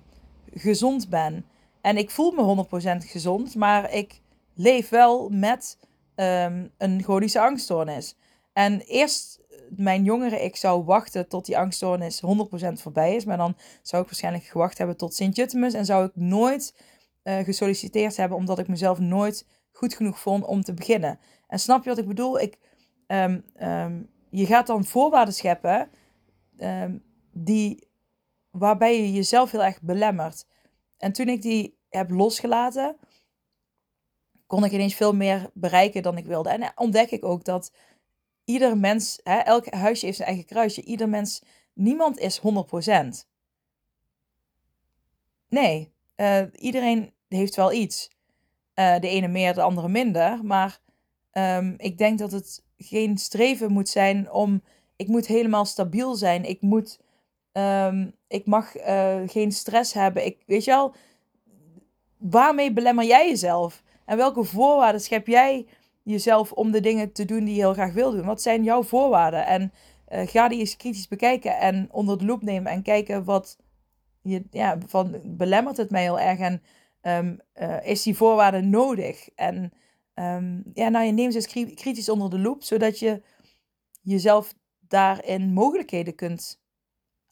gezond 0.54 1.10
ben. 1.10 1.46
En 1.82 1.98
ik 1.98 2.10
voel 2.10 2.32
me 2.32 2.66
100% 3.04 3.06
gezond, 3.06 3.56
maar 3.56 3.94
ik 3.94 4.22
leef 4.54 4.90
wel 4.90 5.30
met 5.30 5.78
um, 6.16 6.72
een 6.78 7.04
chronische 7.04 7.40
angststoornis. 7.40 8.16
En 8.54 8.82
eerst, 8.82 9.42
mijn 9.70 10.04
jongere 10.04 10.44
ik 10.44 10.56
zou 10.56 10.84
wachten 10.84 11.28
tot 11.28 11.46
die 11.46 11.58
angststoornis 11.58 12.22
100% 12.22 12.28
voorbij 12.74 13.16
is. 13.16 13.26
Maar 13.26 13.38
dan 13.38 13.56
zou 13.82 14.02
ik 14.02 14.08
waarschijnlijk 14.08 14.46
gewacht 14.46 14.78
hebben 14.78 14.98
tot 14.98 15.14
Sint-Jutemus. 15.14 15.74
En 15.74 15.86
zou 15.86 16.06
ik 16.06 16.16
nooit 16.16 16.76
uh, 17.24 17.38
gesolliciteerd 17.38 18.18
hebben, 18.18 18.38
omdat 18.38 18.60
ik 18.60 18.68
mezelf 18.68 19.00
nooit 19.00 19.46
goed 19.72 19.94
genoeg 19.94 20.20
vond 20.20 20.46
om 20.46 20.64
te 20.64 20.74
beginnen. 20.74 21.20
En 21.48 21.60
snap 21.60 21.84
je 21.84 21.90
wat 21.90 21.98
ik 21.98 22.08
bedoel? 22.08 22.40
Ik, 22.40 22.58
um, 23.08 23.44
je 24.30 24.46
gaat 24.46 24.68
dan 24.68 24.86
voorwaarden 24.86 25.34
scheppen 25.34 25.90
die 27.32 27.87
waarbij 28.58 29.02
je 29.02 29.14
jezelf 29.14 29.52
heel 29.52 29.64
erg 29.64 29.82
belemmert. 29.82 30.46
En 30.98 31.12
toen 31.12 31.28
ik 31.28 31.42
die 31.42 31.78
heb 31.90 32.10
losgelaten, 32.10 32.98
kon 34.48 34.64
ik 34.64 34.72
ineens 34.72 34.96
veel 34.96 35.14
meer 35.16 35.50
bereiken 35.54 36.02
dan 36.02 36.18
ik 36.18 36.26
wilde. 36.26 36.50
En 36.50 36.72
ontdek 36.76 37.12
ik 37.12 37.26
ook 37.26 37.44
dat 37.44 37.72
ieder 38.46 38.78
mens, 38.78 39.20
hè, 39.24 39.38
elk 39.38 39.74
huisje 39.74 40.06
heeft 40.06 40.18
zijn 40.18 40.30
eigen 40.30 40.46
kruisje. 40.46 40.84
Ieder 40.84 41.10
mens, 41.10 41.44
niemand 41.74 42.18
is 42.18 42.40
100%. 42.40 42.42
Nee, 45.50 45.92
uh, 46.16 46.42
iedereen 46.52 47.14
heeft 47.28 47.56
wel 47.56 47.72
iets. 47.72 48.10
Uh, 48.76 49.00
de 49.00 49.08
ene 49.08 49.28
meer, 49.28 49.54
de 49.54 49.62
andere 49.62 49.90
minder. 49.90 50.46
Maar 50.46 50.80
um, 51.32 51.74
ik 51.78 51.98
denk 51.98 52.20
dat 52.20 52.32
het 52.32 52.64
geen 52.78 53.18
streven 53.18 53.72
moet 53.72 53.90
zijn 53.90 54.32
om. 54.32 54.64
Ik 54.96 55.08
moet 55.08 55.28
helemaal 55.28 55.66
stabiel 55.66 56.16
zijn. 56.16 56.44
Ik 56.44 56.62
moet 56.62 57.00
Um, 57.58 58.14
ik 58.28 58.46
mag 58.46 58.78
uh, 58.78 59.18
geen 59.26 59.52
stress 59.52 59.94
hebben. 59.94 60.26
Ik, 60.26 60.38
weet 60.46 60.64
je 60.64 60.72
wel, 60.72 60.94
waarmee 62.18 62.74
belemmer 62.74 63.06
jij 63.06 63.30
jezelf? 63.30 63.84
En 64.06 64.18
welke 64.18 64.44
voorwaarden 64.44 65.02
schep 65.02 65.28
jij 65.28 65.66
jezelf 66.04 66.52
om 66.52 66.72
de 66.72 66.80
dingen 66.80 67.12
te 67.12 67.26
doen 67.26 67.44
die 67.46 67.56
je 67.56 67.62
heel 67.62 67.74
graag 67.74 67.94
wil 67.94 68.12
doen? 68.12 68.26
Wat 68.26 68.42
zijn 68.42 68.64
jouw 68.64 68.84
voorwaarden? 68.84 69.46
En 69.46 69.74
uh, 70.10 70.28
ga 70.28 70.48
die 70.48 70.60
eens 70.60 70.78
kritisch 70.78 71.08
bekijken 71.08 71.58
en 71.58 71.88
onder 71.92 72.18
de 72.18 72.26
loep 72.26 72.42
nemen 72.42 72.72
en 72.72 72.82
kijken 72.82 73.24
wat 73.24 73.58
je, 74.22 74.44
ja, 74.52 74.78
van 74.86 75.22
belemmert 75.24 75.78
het 75.78 75.90
mij 75.90 76.02
heel 76.02 76.20
erg 76.20 76.40
en 76.40 76.62
um, 77.02 77.40
uh, 77.56 77.88
is 77.88 78.04
die 78.04 78.16
voorwaarde 78.16 78.62
nodig? 78.62 79.30
En 79.36 79.74
um, 80.16 80.64
ja, 80.74 80.90
nou, 80.90 81.06
je 81.06 81.12
neemt 81.12 81.34
ze 81.34 81.38
eens 81.38 81.76
kritisch 81.76 82.10
onder 82.10 82.30
de 82.30 82.40
loep, 82.40 82.64
zodat 82.64 83.00
je 83.00 83.22
jezelf 84.02 84.56
daarin 84.80 85.54
mogelijkheden 85.54 86.16
kunt 86.16 86.62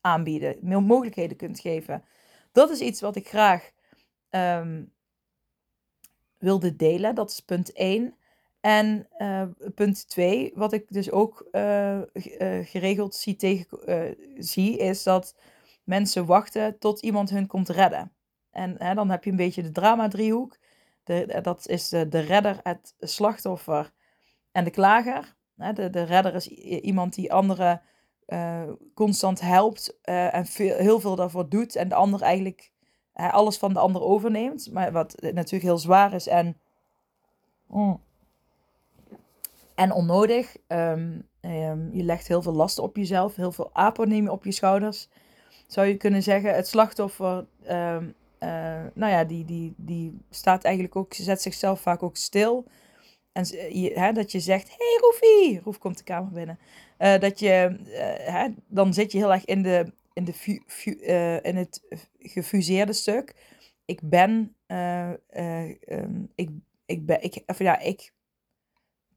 aanbieden, 0.05 0.57
mogelijkheden 0.85 1.37
kunt 1.37 1.59
geven. 1.59 2.03
Dat 2.51 2.69
is 2.69 2.79
iets 2.79 3.01
wat 3.01 3.15
ik 3.15 3.27
graag 3.27 3.71
um, 4.29 4.93
wilde 6.37 6.75
delen. 6.75 7.15
Dat 7.15 7.29
is 7.29 7.39
punt 7.39 7.73
1. 7.73 8.15
En 8.61 9.07
uh, 9.17 9.43
punt 9.75 10.09
2, 10.09 10.51
wat 10.55 10.73
ik 10.73 10.85
dus 10.89 11.11
ook 11.11 11.47
uh, 11.51 11.99
geregeld 12.63 13.15
zie, 13.15 13.35
tegen, 13.35 14.15
zie, 14.37 14.77
is 14.77 15.03
dat 15.03 15.35
mensen 15.83 16.25
wachten 16.25 16.79
tot 16.79 17.01
iemand 17.01 17.29
hun 17.29 17.47
komt 17.47 17.69
redden. 17.69 18.11
En 18.51 18.75
hè, 18.77 18.93
dan 18.93 19.09
heb 19.09 19.23
je 19.23 19.29
een 19.29 19.35
beetje 19.35 19.63
de 19.63 19.71
drama-driehoek. 19.71 20.57
dat 21.41 21.67
is 21.67 21.89
de, 21.89 22.07
de 22.07 22.19
redder, 22.19 22.59
het 22.63 22.95
slachtoffer 22.99 23.91
en 24.51 24.63
de 24.63 24.71
klager. 24.71 25.35
De, 25.53 25.89
de 25.89 26.03
redder 26.03 26.35
is 26.35 26.47
iemand 26.47 27.13
die 27.13 27.33
anderen 27.33 27.81
uh, 28.27 28.61
constant 28.93 29.41
helpt 29.41 29.97
uh, 30.05 30.35
en 30.35 30.45
veel, 30.45 30.75
heel 30.75 30.99
veel 30.99 31.15
daarvoor 31.15 31.49
doet. 31.49 31.75
En 31.75 31.89
de 31.89 31.95
ander 31.95 32.21
eigenlijk 32.21 32.71
uh, 33.15 33.33
alles 33.33 33.57
van 33.57 33.73
de 33.73 33.79
ander 33.79 34.01
overneemt. 34.01 34.71
Maar 34.71 34.91
wat 34.91 35.15
natuurlijk 35.21 35.63
heel 35.63 35.77
zwaar 35.77 36.13
is 36.13 36.27
en, 36.27 36.57
mm, 37.67 37.99
en 39.75 39.91
onnodig. 39.91 40.55
Um, 40.67 41.27
um, 41.41 41.89
je 41.93 42.03
legt 42.03 42.27
heel 42.27 42.41
veel 42.41 42.53
lasten 42.53 42.83
op 42.83 42.95
jezelf, 42.95 43.35
heel 43.35 43.51
veel 43.51 43.69
aponemen 43.73 44.31
op 44.31 44.45
je 44.45 44.51
schouders. 44.51 45.09
Zou 45.67 45.87
je 45.87 45.97
kunnen 45.97 46.23
zeggen, 46.23 46.55
het 46.55 46.67
slachtoffer, 46.67 47.45
um, 47.69 48.15
nou 48.93 49.11
ja, 49.11 49.23
die, 49.23 49.45
die, 49.45 49.73
die 49.77 50.17
staat 50.29 50.63
eigenlijk 50.63 50.95
ook, 50.95 51.13
zet 51.13 51.41
zichzelf 51.41 51.79
vaak 51.81 52.03
ook 52.03 52.17
stil. 52.17 52.65
En 53.35 53.45
je, 53.79 53.91
hè, 53.93 54.11
dat 54.11 54.31
je 54.31 54.39
zegt, 54.39 54.67
hey 54.67 54.97
Roefie, 55.01 55.61
Roef 55.63 55.77
komt 55.77 55.97
de 55.97 56.03
kamer 56.03 56.31
binnen. 56.31 56.59
Uh, 56.99 57.19
dat 57.19 57.39
je, 57.39 57.77
uh, 57.79 58.33
hè, 58.33 58.47
dan 58.67 58.93
zit 58.93 59.11
je 59.11 59.17
heel 59.17 59.33
erg 59.33 59.45
in, 59.45 59.61
de, 59.61 59.93
in, 60.13 60.23
de 60.23 60.33
fu, 60.67 60.91
in 61.41 61.55
het 61.55 61.81
gefuseerde 62.19 62.93
stuk. 62.93 63.35
Ik 63.85 63.99
ben, 64.03 64.55
um, 65.87 66.31
ik, 66.35 66.49
ik 66.85 67.05
ben, 67.05 67.23
ik, 67.23 67.43
of 67.45 67.59
ja, 67.59 67.79
ik 67.79 68.13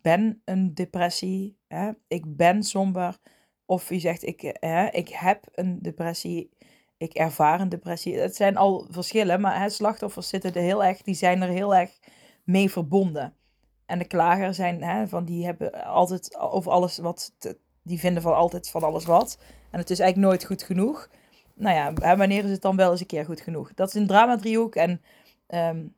ben 0.01 0.43
een 0.45 0.75
depressie. 0.75 1.59
Hè? 1.69 1.91
Ik 2.09 2.37
ben 2.37 2.63
somber. 2.63 3.19
Of 3.65 3.89
je 3.89 3.99
zegt, 3.99 4.27
ik, 4.27 4.57
hè, 4.61 4.87
ik 4.87 5.09
heb 5.09 5.45
een 5.53 5.79
depressie. 5.83 6.51
Ik 6.97 7.15
ervaar 7.15 7.61
een 7.61 7.69
depressie. 7.69 8.19
Het 8.19 8.37
zijn 8.37 8.57
al 8.57 8.87
verschillen, 8.91 9.41
maar 9.41 9.61
hè, 9.61 9.69
slachtoffers 9.69 10.29
zitten 10.29 10.55
er 10.55 10.63
heel 10.63 10.85
erg, 10.85 11.03
die 11.03 11.15
zijn 11.15 11.43
er 11.43 11.49
heel 11.49 11.75
erg 11.75 11.99
mee 12.45 12.71
verbonden. 12.71 13.38
En 13.89 13.99
de 13.99 14.05
klager 14.05 14.55
zijn, 14.55 14.83
hè, 14.83 15.09
van 15.09 15.25
die 15.25 15.45
hebben 15.45 15.85
altijd 15.85 16.37
over 16.39 16.73
alles 16.73 16.99
wat, 16.99 17.33
die 17.83 17.99
vinden 17.99 18.23
van 18.23 18.35
altijd 18.35 18.71
van 18.71 18.83
alles 18.83 19.05
wat. 19.05 19.39
En 19.71 19.79
het 19.79 19.91
is 19.91 19.99
eigenlijk 19.99 20.31
nooit 20.31 20.45
goed 20.45 20.63
genoeg. 20.63 21.09
Nou 21.55 21.77
ja, 21.77 22.17
wanneer 22.17 22.45
is 22.45 22.51
het 22.51 22.63
dan 22.63 22.77
wel 22.77 22.91
eens 22.91 23.01
een 23.01 23.07
keer 23.07 23.25
goed 23.25 23.41
genoeg? 23.41 23.75
Dat 23.75 23.89
is 23.89 23.95
een 23.95 24.07
drama 24.07 24.37
driehoek 24.37 24.75
en 24.75 24.91
um, 25.49 25.95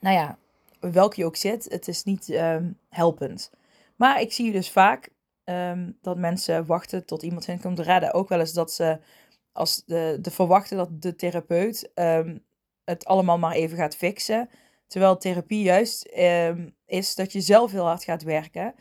nou 0.00 0.16
ja, 0.16 0.38
welke 0.80 1.20
je 1.20 1.26
ook 1.26 1.36
zit, 1.36 1.66
het 1.68 1.88
is 1.88 2.04
niet 2.04 2.28
um, 2.28 2.78
helpend. 2.88 3.50
Maar 3.96 4.20
ik 4.20 4.32
zie 4.32 4.52
dus 4.52 4.70
vaak 4.70 5.08
um, 5.44 5.98
dat 6.02 6.16
mensen 6.16 6.66
wachten 6.66 7.04
tot 7.04 7.22
iemand 7.22 7.46
hen 7.46 7.60
komt 7.60 7.78
redden. 7.78 8.12
Ook 8.12 8.28
wel 8.28 8.40
eens 8.40 8.52
dat 8.52 8.72
ze 8.72 8.98
als 9.52 9.82
de, 9.86 10.18
de 10.20 10.30
verwachten 10.30 10.76
dat 10.76 11.02
de 11.02 11.16
therapeut 11.16 11.90
het 12.84 13.04
allemaal 13.04 13.38
maar 13.38 13.54
even 13.54 13.76
gaat 13.76 13.96
fixen. 13.96 14.48
Terwijl 14.92 15.16
therapie 15.16 15.62
juist 15.62 16.06
is 16.86 17.14
dat 17.14 17.32
je 17.32 17.40
zelf 17.40 17.70
heel 17.70 17.86
hard 17.86 18.04
gaat 18.04 18.22
werken. 18.22 18.74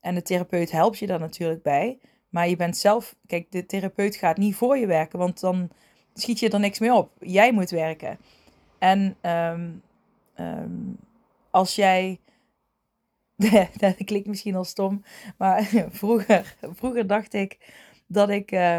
En 0.00 0.14
de 0.14 0.22
therapeut 0.22 0.70
helpt 0.70 0.98
je 0.98 1.06
daar 1.06 1.18
natuurlijk 1.20 1.62
bij. 1.62 1.98
Maar 2.28 2.48
je 2.48 2.56
bent 2.56 2.76
zelf, 2.76 3.14
kijk, 3.26 3.50
de 3.50 3.66
therapeut 3.66 4.16
gaat 4.16 4.36
niet 4.36 4.54
voor 4.54 4.78
je 4.78 4.86
werken, 4.86 5.18
want 5.18 5.40
dan 5.40 5.70
schiet 6.14 6.38
je 6.38 6.50
er 6.50 6.60
niks 6.60 6.78
mee 6.78 6.94
op. 6.94 7.10
Jij 7.20 7.52
moet 7.52 7.70
werken. 7.70 8.18
En 8.78 9.16
um, 9.22 9.82
um, 10.36 10.96
als 11.50 11.74
jij. 11.74 12.20
dat 13.76 14.04
klinkt 14.04 14.28
misschien 14.28 14.54
al 14.54 14.64
stom, 14.64 15.02
maar 15.36 15.62
vroeger, 15.90 16.56
vroeger 16.60 17.06
dacht 17.06 17.34
ik 17.34 17.58
dat 18.06 18.28
ik, 18.28 18.52
uh, 18.52 18.78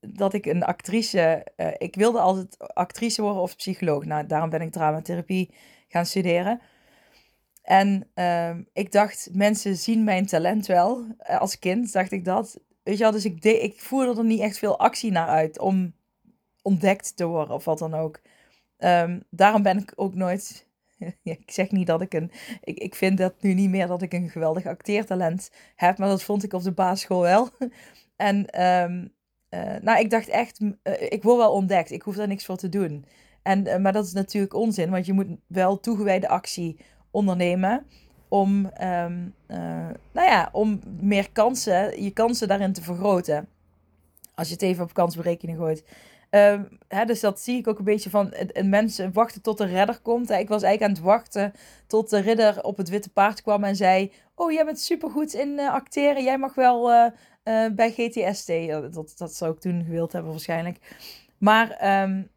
dat 0.00 0.32
ik 0.32 0.46
een 0.46 0.64
actrice. 0.64 1.46
Uh, 1.56 1.68
ik 1.78 1.94
wilde 1.94 2.20
altijd 2.20 2.74
actrice 2.74 3.22
worden 3.22 3.42
of 3.42 3.56
psycholoog. 3.56 4.04
Nou, 4.04 4.26
daarom 4.26 4.50
ben 4.50 4.60
ik 4.60 4.72
dramatherapie 4.72 5.50
gaan 5.92 6.06
studeren. 6.06 6.60
En 7.62 8.08
uh, 8.14 8.56
ik 8.72 8.92
dacht, 8.92 9.28
mensen 9.32 9.76
zien 9.76 10.04
mijn 10.04 10.26
talent 10.26 10.66
wel. 10.66 11.04
Eh, 11.18 11.40
als 11.40 11.58
kind 11.58 11.92
dacht 11.92 12.12
ik 12.12 12.24
dat. 12.24 12.60
Weet 12.82 12.98
dus 12.98 13.24
ik, 13.24 13.42
deed, 13.42 13.62
ik 13.62 13.80
voerde 13.80 14.18
er 14.18 14.24
niet 14.24 14.40
echt 14.40 14.58
veel 14.58 14.78
actie 14.78 15.10
naar 15.10 15.28
uit 15.28 15.58
om 15.58 15.94
ontdekt 16.62 17.16
te 17.16 17.26
worden 17.26 17.54
of 17.54 17.64
wat 17.64 17.78
dan 17.78 17.94
ook. 17.94 18.20
Um, 18.78 19.22
daarom 19.30 19.62
ben 19.62 19.78
ik 19.78 19.92
ook 19.96 20.14
nooit 20.14 20.66
ik 21.22 21.50
zeg 21.50 21.70
niet 21.70 21.86
dat 21.86 22.00
ik 22.00 22.14
een. 22.14 22.30
Ik, 22.62 22.78
ik 22.78 22.94
vind 22.94 23.18
dat 23.18 23.34
nu 23.40 23.54
niet 23.54 23.70
meer 23.70 23.86
dat 23.86 24.02
ik 24.02 24.12
een 24.12 24.30
geweldig 24.30 24.66
acteertalent 24.66 25.50
heb, 25.76 25.98
maar 25.98 26.08
dat 26.08 26.22
vond 26.22 26.42
ik 26.42 26.52
op 26.52 26.62
de 26.62 26.72
basisschool 26.72 27.20
wel. 27.20 27.48
en 28.16 28.62
um, 28.62 29.12
uh, 29.50 29.74
nou, 29.80 30.00
ik 30.00 30.10
dacht 30.10 30.28
echt, 30.28 30.60
uh, 30.60 30.72
ik 30.98 31.22
word 31.22 31.36
wel 31.36 31.52
ontdekt, 31.52 31.90
ik 31.90 32.02
hoef 32.02 32.16
daar 32.16 32.28
niks 32.28 32.44
voor 32.44 32.56
te 32.56 32.68
doen. 32.68 33.04
En, 33.42 33.66
uh, 33.66 33.76
maar 33.76 33.92
dat 33.92 34.04
is 34.04 34.12
natuurlijk 34.12 34.54
onzin, 34.54 34.90
want 34.90 35.06
je 35.06 35.12
moet 35.12 35.26
wel 35.46 35.80
toegewijde 35.80 36.28
actie 36.28 36.76
ondernemen 37.10 37.86
om, 38.28 38.70
um, 38.82 39.34
nou 40.12 40.28
ja, 40.28 40.48
om 40.52 40.80
meer 41.00 41.32
kansen, 41.32 42.02
je 42.02 42.10
kansen 42.10 42.48
daarin 42.48 42.72
te 42.72 42.82
vergroten. 42.82 43.48
Als 44.34 44.48
je 44.48 44.54
het 44.54 44.62
even 44.62 44.84
op 44.84 44.94
kansberekening 44.94 45.58
gooit. 45.58 45.84
Um, 46.30 46.68
hè, 46.88 47.04
dus 47.04 47.20
dat 47.20 47.40
zie 47.40 47.58
ik 47.58 47.68
ook 47.68 47.78
een 47.78 47.84
beetje 47.84 48.10
van 48.10 48.32
en 48.32 48.68
mensen 48.68 49.12
wachten 49.12 49.42
tot 49.42 49.58
de 49.58 49.64
redder 49.64 50.00
komt. 50.00 50.30
Ik 50.30 50.48
was 50.48 50.62
eigenlijk 50.62 50.82
aan 50.82 51.04
het 51.04 51.12
wachten 51.14 51.52
tot 51.86 52.10
de 52.10 52.18
ridder 52.18 52.62
op 52.62 52.76
het 52.76 52.88
witte 52.88 53.10
paard 53.10 53.42
kwam 53.42 53.64
en 53.64 53.76
zei: 53.76 54.12
Oh, 54.34 54.52
jij 54.52 54.64
bent 54.64 54.80
supergoed 54.80 55.34
in 55.34 55.48
uh, 55.48 55.72
acteren. 55.72 56.22
Jij 56.22 56.38
mag 56.38 56.54
wel 56.54 57.10
bij 57.72 57.92
GTST. 57.96 58.52
Dat, 58.92 59.12
dat 59.16 59.34
zou 59.34 59.52
ik 59.52 59.60
toen 59.60 59.84
gewild 59.84 60.12
hebben, 60.12 60.30
waarschijnlijk. 60.30 60.78
Maar 61.38 62.02
um, 62.02 62.30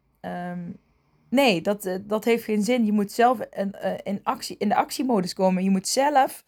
nee, 1.28 1.60
dat, 1.60 1.98
dat 2.02 2.24
heeft 2.24 2.44
geen 2.44 2.62
zin. 2.62 2.84
Je 2.84 2.92
moet 2.92 3.12
zelf 3.12 3.40
in, 3.40 3.74
in, 4.02 4.20
actie, 4.22 4.56
in 4.58 4.68
de 4.68 4.76
actiemodus 4.76 5.32
komen. 5.32 5.64
Je 5.64 5.70
moet 5.70 5.88
zelf 5.88 6.44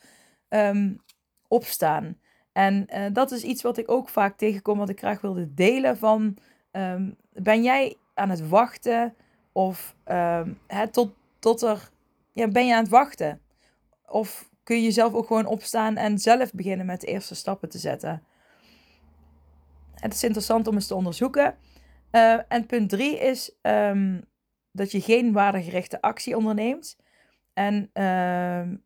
opstaan. 1.49 2.19
En 2.53 2.89
dat 3.13 3.31
is 3.31 3.43
iets 3.43 3.63
wat 3.63 3.79
ik 3.79 3.91
ook 3.91 4.09
vaak 4.09 4.37
tegenkom, 4.37 4.79
wat 4.79 4.89
ik 4.89 4.99
graag 4.99 5.21
wilde 5.21 5.55
delen 5.55 5.99
van 5.99 6.37
Um, 6.73 7.17
ben 7.33 7.63
jij 7.63 7.97
aan 8.15 8.31
het 8.31 8.49
wachten 8.49 9.15
of 9.53 9.95
um, 10.07 10.59
hè, 10.67 10.89
tot, 10.89 11.13
tot 11.39 11.63
er, 11.63 11.91
ja, 12.33 12.49
ben 12.49 12.67
je 12.67 12.75
aan 12.75 12.83
het 12.83 12.91
wachten? 12.91 13.41
Of 14.07 14.49
kun 14.63 14.83
je 14.83 14.91
zelf 14.91 15.15
ook 15.15 15.27
gewoon 15.27 15.47
opstaan 15.47 15.97
en 15.97 16.19
zelf 16.19 16.53
beginnen 16.53 16.87
met 16.87 17.01
de 17.01 17.07
eerste 17.07 17.35
stappen 17.35 17.69
te 17.69 17.79
zetten? 17.79 18.23
Het 19.95 20.15
is 20.15 20.23
interessant 20.23 20.67
om 20.67 20.75
eens 20.75 20.87
te 20.87 20.95
onderzoeken. 20.95 21.55
En 22.49 22.67
punt 22.67 22.89
drie 22.89 23.19
is 23.19 23.53
dat 24.73 24.91
je 24.91 25.01
geen 25.01 25.33
waardegerichte 25.33 26.01
actie 26.01 26.37
onderneemt 26.37 26.97
en 27.55 27.91
uh, 27.95 28.77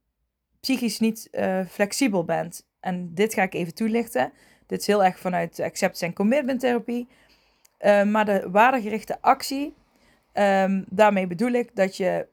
psychisch 0.60 0.98
niet 0.98 1.28
uh, 1.32 1.66
flexibel 1.66 2.24
bent. 2.24 2.66
En 2.80 3.14
dit 3.14 3.34
ga 3.34 3.42
ik 3.42 3.54
even 3.54 3.74
toelichten. 3.74 4.32
Dit 4.66 4.80
is 4.80 4.86
heel 4.86 5.04
erg 5.04 5.18
vanuit 5.18 5.60
acceptance 5.60 6.04
en 6.04 6.12
commitment 6.12 6.60
therapie. 6.60 7.08
Uh, 7.80 8.04
maar 8.04 8.24
de 8.24 8.48
waardegerichte 8.50 9.20
actie, 9.20 9.74
um, 10.34 10.84
daarmee 10.88 11.26
bedoel 11.26 11.50
ik 11.50 11.76
dat 11.76 11.96
je 11.96 12.26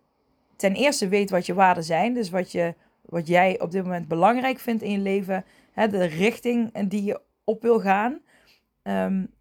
ten 0.55 0.73
eerste 0.73 1.07
weet 1.07 1.29
wat 1.29 1.45
je 1.45 1.53
waarden 1.53 1.83
zijn. 1.83 2.13
Dus 2.13 2.29
wat, 2.29 2.51
je, 2.51 2.75
wat 3.01 3.27
jij 3.27 3.59
op 3.59 3.71
dit 3.71 3.83
moment 3.83 4.07
belangrijk 4.07 4.59
vindt 4.59 4.83
in 4.83 4.91
je 4.91 4.97
leven. 4.97 5.45
Hè, 5.71 5.88
de 5.88 6.05
richting 6.05 6.88
die 6.88 7.03
je 7.03 7.21
op 7.43 7.62
wil 7.62 7.79
gaan. 7.79 8.21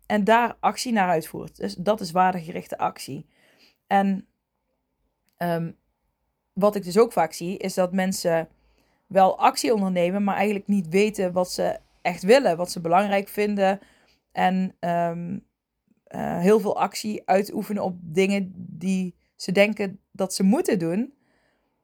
En 0.07 0.25
daar 0.25 0.57
actie 0.61 0.92
naar 0.92 1.09
uitvoert. 1.09 1.57
Dus 1.57 1.75
dat 1.75 2.01
is 2.01 2.11
waardegerichte 2.11 2.79
actie. 2.79 3.27
En 3.88 4.27
um, 5.38 5.77
wat 6.53 6.74
ik 6.74 6.85
dus 6.85 6.98
ook 6.98 7.12
vaak 7.12 7.33
zie, 7.33 7.59
is 7.59 7.74
dat 7.74 7.92
mensen 7.92 8.48
wel 9.07 9.38
actie 9.38 9.74
ondernemen, 9.74 10.24
maar 10.24 10.37
eigenlijk 10.37 10.66
niet 10.66 10.88
weten 10.88 11.33
wat 11.33 11.53
ze 11.53 11.79
echt 12.03 12.22
willen, 12.22 12.57
wat 12.57 12.70
ze 12.70 12.81
belangrijk 12.81 13.29
vinden. 13.29 13.81
En 14.33 14.77
um, 14.81 15.46
uh, 16.09 16.38
heel 16.38 16.61
veel 16.61 16.81
actie 16.81 17.22
uitoefenen 17.24 17.83
op 17.83 17.96
dingen 18.01 18.53
die 18.57 19.14
ze 19.37 19.53
denken 19.53 20.01
dat 20.12 20.35
ze 20.35 20.42
moeten 20.42 20.79
doen. 20.79 21.14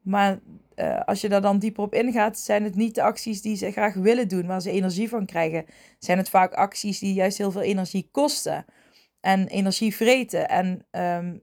Maar 0.02 0.40
uh, 0.76 1.00
als 1.00 1.20
je 1.20 1.28
daar 1.28 1.40
dan 1.40 1.58
dieper 1.58 1.82
op 1.82 1.94
ingaat, 1.94 2.38
zijn 2.38 2.64
het 2.64 2.74
niet 2.74 2.94
de 2.94 3.02
acties 3.02 3.42
die 3.42 3.56
ze 3.56 3.70
graag 3.70 3.94
willen 3.94 4.28
doen, 4.28 4.46
waar 4.46 4.60
ze 4.60 4.70
energie 4.70 5.08
van 5.08 5.26
krijgen. 5.26 5.64
Zijn 5.98 6.18
het 6.18 6.28
vaak 6.28 6.54
acties 6.54 6.98
die 6.98 7.14
juist 7.14 7.38
heel 7.38 7.50
veel 7.50 7.62
energie 7.62 8.08
kosten 8.10 8.64
en 9.20 9.46
energie 9.46 9.94
vreten 9.94 10.48
en 10.48 10.86
um, 10.90 11.42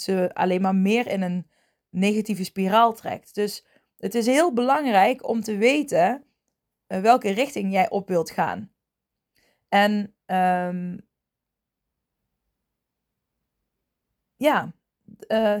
ze 0.00 0.30
alleen 0.32 0.60
maar 0.60 0.74
meer 0.74 1.06
in 1.06 1.22
een 1.22 1.46
negatieve 1.90 2.44
spiraal 2.44 2.94
trekt. 2.94 3.34
Dus 3.34 3.66
het 3.98 4.14
is 4.14 4.26
heel 4.26 4.52
belangrijk 4.52 5.28
om 5.28 5.40
te 5.40 5.56
weten 5.56 6.24
uh, 6.88 7.00
welke 7.00 7.30
richting 7.30 7.72
jij 7.72 7.90
op 7.90 8.08
wilt 8.08 8.30
gaan. 8.30 8.72
En 9.68 10.14
um, 10.26 11.00
ja, 14.36 14.72
uh, 15.28 15.56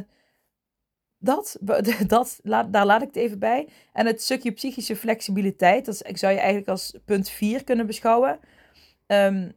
dat, 1.18 1.58
dat 2.06 2.40
daar 2.42 2.86
laat 2.86 3.02
ik 3.02 3.06
het 3.06 3.16
even 3.16 3.38
bij. 3.38 3.68
En 3.92 4.06
het 4.06 4.22
stukje 4.22 4.52
psychische 4.52 4.96
flexibiliteit, 4.96 5.84
dat 5.84 6.02
zou 6.12 6.32
je 6.32 6.38
eigenlijk 6.38 6.68
als 6.68 6.98
punt 7.04 7.30
4 7.30 7.64
kunnen 7.64 7.86
beschouwen. 7.86 8.40
Um, 9.06 9.52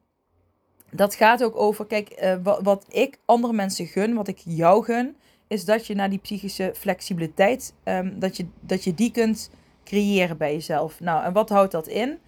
dat 0.91 1.15
gaat 1.15 1.43
ook 1.43 1.55
over, 1.55 1.85
kijk, 1.85 2.21
uh, 2.23 2.61
wat, 2.63 2.85
ik 2.89 3.19
andere 3.25 3.53
mensen 3.53 3.85
gun, 3.85 4.13
wat 4.13 4.27
ik 4.27 4.37
jou 4.45 4.83
gun, 4.83 5.15
is 5.47 5.65
dat 5.65 5.87
je 5.87 5.95
naar 5.95 6.09
die 6.09 6.19
psychische 6.19 6.71
flexibiliteit, 6.75 7.73
um, 7.83 8.19
dat, 8.19 8.37
je, 8.37 8.47
dat 8.59 8.83
je 8.83 8.93
die 8.93 9.11
kunt 9.11 9.51
creëren 9.83 10.37
bij 10.37 10.53
jezelf. 10.53 10.99
Nou, 10.99 11.23
en 11.23 11.33
wat 11.33 11.49
houdt 11.49 11.71
dat 11.71 11.87
in? 11.87 12.19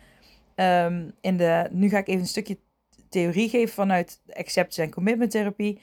Um, 0.56 1.12
in 1.21 1.38
de, 1.38 1.67
nu 1.71 1.89
ga 1.89 1.97
ik 1.97 2.08
even 2.08 2.21
een 2.21 2.28
stukje 2.28 2.58
theorie 3.10 3.49
geven 3.49 3.73
vanuit 3.73 4.21
acceptance 4.28 4.82
en 4.82 4.91
commitment 4.91 5.32
therapie. 5.32 5.82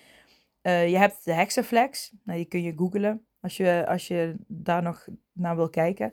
Uh, 0.63 0.89
je 0.89 0.97
hebt 0.97 1.25
de 1.25 1.33
hexaflex. 1.33 2.13
Nou, 2.25 2.39
die 2.39 2.47
kun 2.47 2.63
je 2.63 2.73
googlen 2.77 3.25
als 3.41 3.57
je, 3.57 3.85
als 3.89 4.09
je 4.09 4.35
daar 4.47 4.83
nog 4.83 5.07
naar 5.33 5.57
wil 5.57 5.71
kijken. 5.71 6.13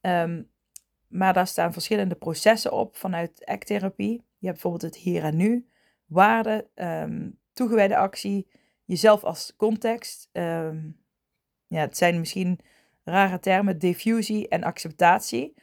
Um, 0.00 0.50
maar 1.08 1.32
daar 1.32 1.46
staan 1.46 1.72
verschillende 1.72 2.14
processen 2.14 2.72
op 2.72 2.96
vanuit 2.96 3.44
ACT-therapie. 3.44 4.12
Je 4.12 4.46
hebt 4.46 4.62
bijvoorbeeld 4.62 4.94
het 4.94 5.02
hier 5.02 5.24
en 5.24 5.36
nu, 5.36 5.66
waarde, 6.12 6.68
um, 6.74 7.38
toegewijde 7.52 7.96
actie, 7.96 8.46
jezelf 8.84 9.24
als 9.24 9.54
context. 9.56 10.28
Um, 10.32 11.00
ja, 11.66 11.80
het 11.80 11.96
zijn 11.96 12.18
misschien 12.18 12.58
rare 13.04 13.40
termen, 13.40 13.78
diffusie 13.78 14.48
en 14.48 14.62
acceptatie. 14.62 15.54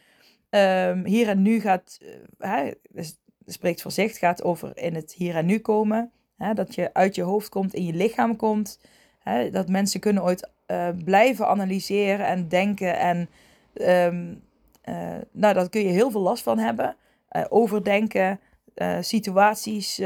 Ehm, 0.50 1.06
hier 1.06 1.28
en 1.28 1.42
nu 1.42 1.60
gaat, 1.60 2.00
uh, 2.40 2.72
spreekt 3.46 3.82
voor 3.82 3.92
zich, 3.92 4.18
gaat 4.18 4.44
over 4.44 4.78
in 4.78 4.96
het 4.96 5.14
hier 5.14 5.36
en 5.36 5.46
nu 5.46 5.60
komen. 5.60 6.12
Hè, 6.38 6.54
dat 6.54 6.76
je 6.76 6.94
uit 6.94 7.16
je 7.16 7.22
hoofd 7.22 7.50
komt, 7.50 7.74
in 7.74 7.86
je 7.86 7.94
lichaam 7.94 8.36
komt. 8.36 8.80
Hè, 9.20 9.50
dat 9.50 9.70
mensen 9.70 10.00
kunnen 10.00 10.24
ooit 10.24 10.50
uh, 10.68 10.90
blijven 11.04 11.48
analyseren 11.48 12.26
en 12.26 12.48
denken. 12.48 13.00
En 13.00 13.30
uh, 13.74 15.18
nou, 15.32 15.54
daar 15.54 15.70
kun 15.70 15.82
je 15.82 15.92
heel 15.92 16.12
veel 16.12 16.22
last 16.22 16.44
van 16.44 16.58
hebben. 16.58 16.96
overdenken, 17.50 18.40
situaties 19.02 20.02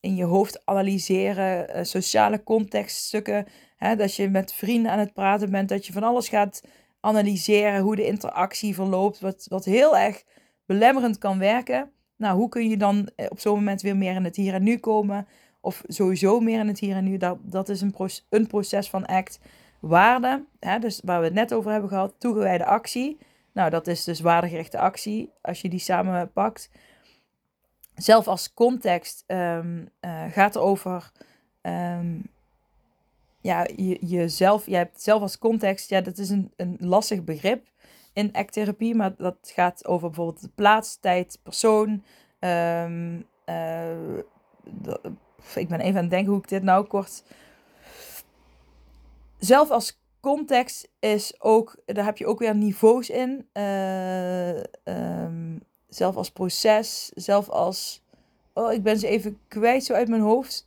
in 0.00 0.16
je 0.16 0.24
hoofd 0.24 0.66
analyseren, 0.66 1.86
sociale 1.86 2.42
contextstukken. 2.42 3.46
Hè, 3.76 3.96
dat 3.96 4.14
je 4.14 4.28
met 4.28 4.52
vrienden 4.52 4.92
aan 4.92 4.98
het 4.98 5.12
praten 5.12 5.50
bent, 5.50 5.68
dat 5.68 5.86
je 5.86 5.92
van 5.92 6.02
alles 6.02 6.28
gaat 6.28 6.62
analyseren, 7.00 7.80
hoe 7.80 7.96
de 7.96 8.06
interactie 8.06 8.74
verloopt, 8.74 9.20
wat, 9.20 9.46
wat 9.48 9.64
heel 9.64 9.96
erg 9.96 10.24
belemmerend 10.66 11.18
kan 11.18 11.38
werken. 11.38 11.90
Nou, 12.16 12.36
hoe 12.36 12.48
kun 12.48 12.68
je 12.68 12.76
dan 12.76 13.10
eh, 13.16 13.26
op 13.28 13.40
zo'n 13.40 13.54
moment 13.54 13.82
weer 13.82 13.96
meer 13.96 14.14
in 14.14 14.24
het 14.24 14.36
hier 14.36 14.54
en 14.54 14.62
nu 14.62 14.78
komen? 14.78 15.26
Of 15.60 15.82
sowieso 15.86 16.40
meer 16.40 16.60
in 16.60 16.68
het 16.68 16.78
hier 16.78 16.96
en 16.96 17.04
nu. 17.04 17.16
Dat, 17.16 17.38
dat 17.42 17.68
is 17.68 17.80
een, 17.80 17.90
proces, 17.90 18.26
een 18.28 18.46
proces 18.46 18.90
van 18.90 19.06
act. 19.06 19.40
Waarde, 19.80 20.44
hè, 20.58 20.78
dus 20.78 21.00
waar 21.04 21.18
we 21.18 21.24
het 21.24 21.34
net 21.34 21.54
over 21.54 21.70
hebben 21.70 21.90
gehad, 21.90 22.14
toegewijde 22.18 22.64
actie. 22.64 23.18
Nou, 23.52 23.70
dat 23.70 23.86
is 23.86 24.04
dus 24.04 24.20
waardegerichte 24.20 24.78
actie, 24.78 25.32
als 25.42 25.60
je 25.60 25.68
die 25.68 25.78
samenpakt. 25.78 26.70
Zelf 28.02 28.28
als 28.28 28.54
context 28.54 29.24
um, 29.26 29.88
uh, 30.00 30.24
gaat 30.30 30.56
over 30.56 31.12
um, 31.62 32.22
ja, 33.40 33.66
je, 33.76 34.06
jezelf, 34.06 34.66
je 34.66 34.76
hebt 34.76 35.02
zelf 35.02 35.22
als 35.22 35.38
context, 35.38 35.90
ja, 35.90 36.00
dat 36.00 36.18
is 36.18 36.30
een, 36.30 36.52
een 36.56 36.76
lastig 36.80 37.24
begrip 37.24 37.66
in 38.12 38.32
acttherapie, 38.32 38.94
maar 38.94 39.16
dat 39.16 39.36
gaat 39.42 39.86
over 39.86 40.08
bijvoorbeeld 40.08 40.40
de 40.40 40.50
plaats, 40.54 40.96
tijd, 41.00 41.38
persoon. 41.42 42.04
Um, 42.40 43.26
uh, 43.46 44.16
ik 45.54 45.68
ben 45.68 45.80
even 45.80 45.96
aan 45.96 46.02
het 46.02 46.10
denken 46.10 46.32
hoe 46.32 46.42
ik 46.42 46.48
dit 46.48 46.62
nou 46.62 46.86
kort. 46.86 47.22
Zelf 49.38 49.70
als 49.70 50.00
context 50.20 50.90
is 50.98 51.40
ook, 51.40 51.76
daar 51.86 52.04
heb 52.04 52.16
je 52.16 52.26
ook 52.26 52.38
weer 52.38 52.56
niveaus 52.56 53.10
in. 53.10 53.48
Uh, 53.52 54.62
zelf 55.90 56.16
als 56.16 56.30
proces, 56.30 57.10
zelf 57.14 57.48
als. 57.48 58.02
Oh, 58.52 58.72
ik 58.72 58.82
ben 58.82 58.98
ze 58.98 59.08
even 59.08 59.38
kwijt 59.48 59.84
zo 59.84 59.92
uit 59.92 60.08
mijn 60.08 60.22
hoofd. 60.22 60.66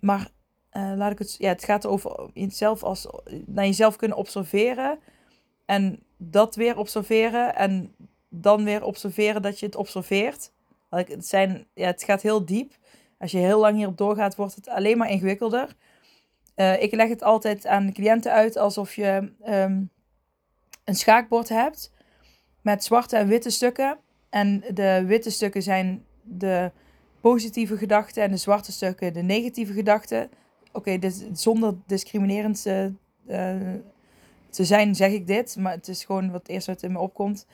Maar 0.00 0.30
uh, 0.72 0.92
laat 0.96 1.12
ik 1.12 1.18
het, 1.18 1.36
ja, 1.38 1.48
het 1.48 1.64
gaat 1.64 1.86
over 1.86 2.30
jezelf 2.34 2.82
als, 2.82 3.06
naar 3.46 3.64
jezelf 3.64 3.96
kunnen 3.96 4.16
observeren. 4.16 4.98
En 5.64 6.02
dat 6.16 6.54
weer 6.54 6.78
observeren. 6.78 7.56
En 7.56 7.94
dan 8.28 8.64
weer 8.64 8.84
observeren 8.84 9.42
dat 9.42 9.58
je 9.58 9.66
het 9.66 9.76
observeert. 9.76 10.52
Het, 10.88 11.26
zijn, 11.26 11.66
ja, 11.74 11.86
het 11.86 12.04
gaat 12.04 12.22
heel 12.22 12.44
diep. 12.44 12.76
Als 13.18 13.30
je 13.30 13.38
heel 13.38 13.60
lang 13.60 13.76
hierop 13.76 13.96
doorgaat, 13.96 14.36
wordt 14.36 14.54
het 14.54 14.68
alleen 14.68 14.98
maar 14.98 15.10
ingewikkelder. 15.10 15.76
Uh, 16.56 16.82
ik 16.82 16.94
leg 16.94 17.08
het 17.08 17.22
altijd 17.22 17.66
aan 17.66 17.86
de 17.86 17.92
cliënten 17.92 18.32
uit 18.32 18.56
alsof 18.56 18.94
je 18.94 19.32
um, 19.46 19.90
een 20.84 20.94
schaakbord 20.94 21.48
hebt 21.48 21.92
met 22.66 22.84
zwarte 22.84 23.16
en 23.16 23.28
witte 23.28 23.50
stukken. 23.50 23.98
En 24.30 24.64
de 24.74 25.04
witte 25.06 25.30
stukken 25.30 25.62
zijn 25.62 26.04
de 26.22 26.70
positieve 27.20 27.76
gedachten 27.76 28.22
en 28.22 28.30
de 28.30 28.36
zwarte 28.36 28.72
stukken 28.72 29.12
de 29.12 29.22
negatieve 29.22 29.72
gedachten 29.72 30.30
oké, 30.72 30.98
dus 30.98 31.24
zonder 31.32 31.74
discriminerend 31.86 32.66
uh, 32.66 32.86
te 34.50 34.64
zijn, 34.64 34.94
zeg 34.94 35.12
ik 35.12 35.26
dit. 35.26 35.56
Maar 35.56 35.72
het 35.72 35.88
is 35.88 36.04
gewoon 36.04 36.30
wat 36.30 36.48
eerst 36.48 36.68
uit 36.68 36.82
in 36.82 36.92
me 36.92 36.98
opkomt. 36.98 37.46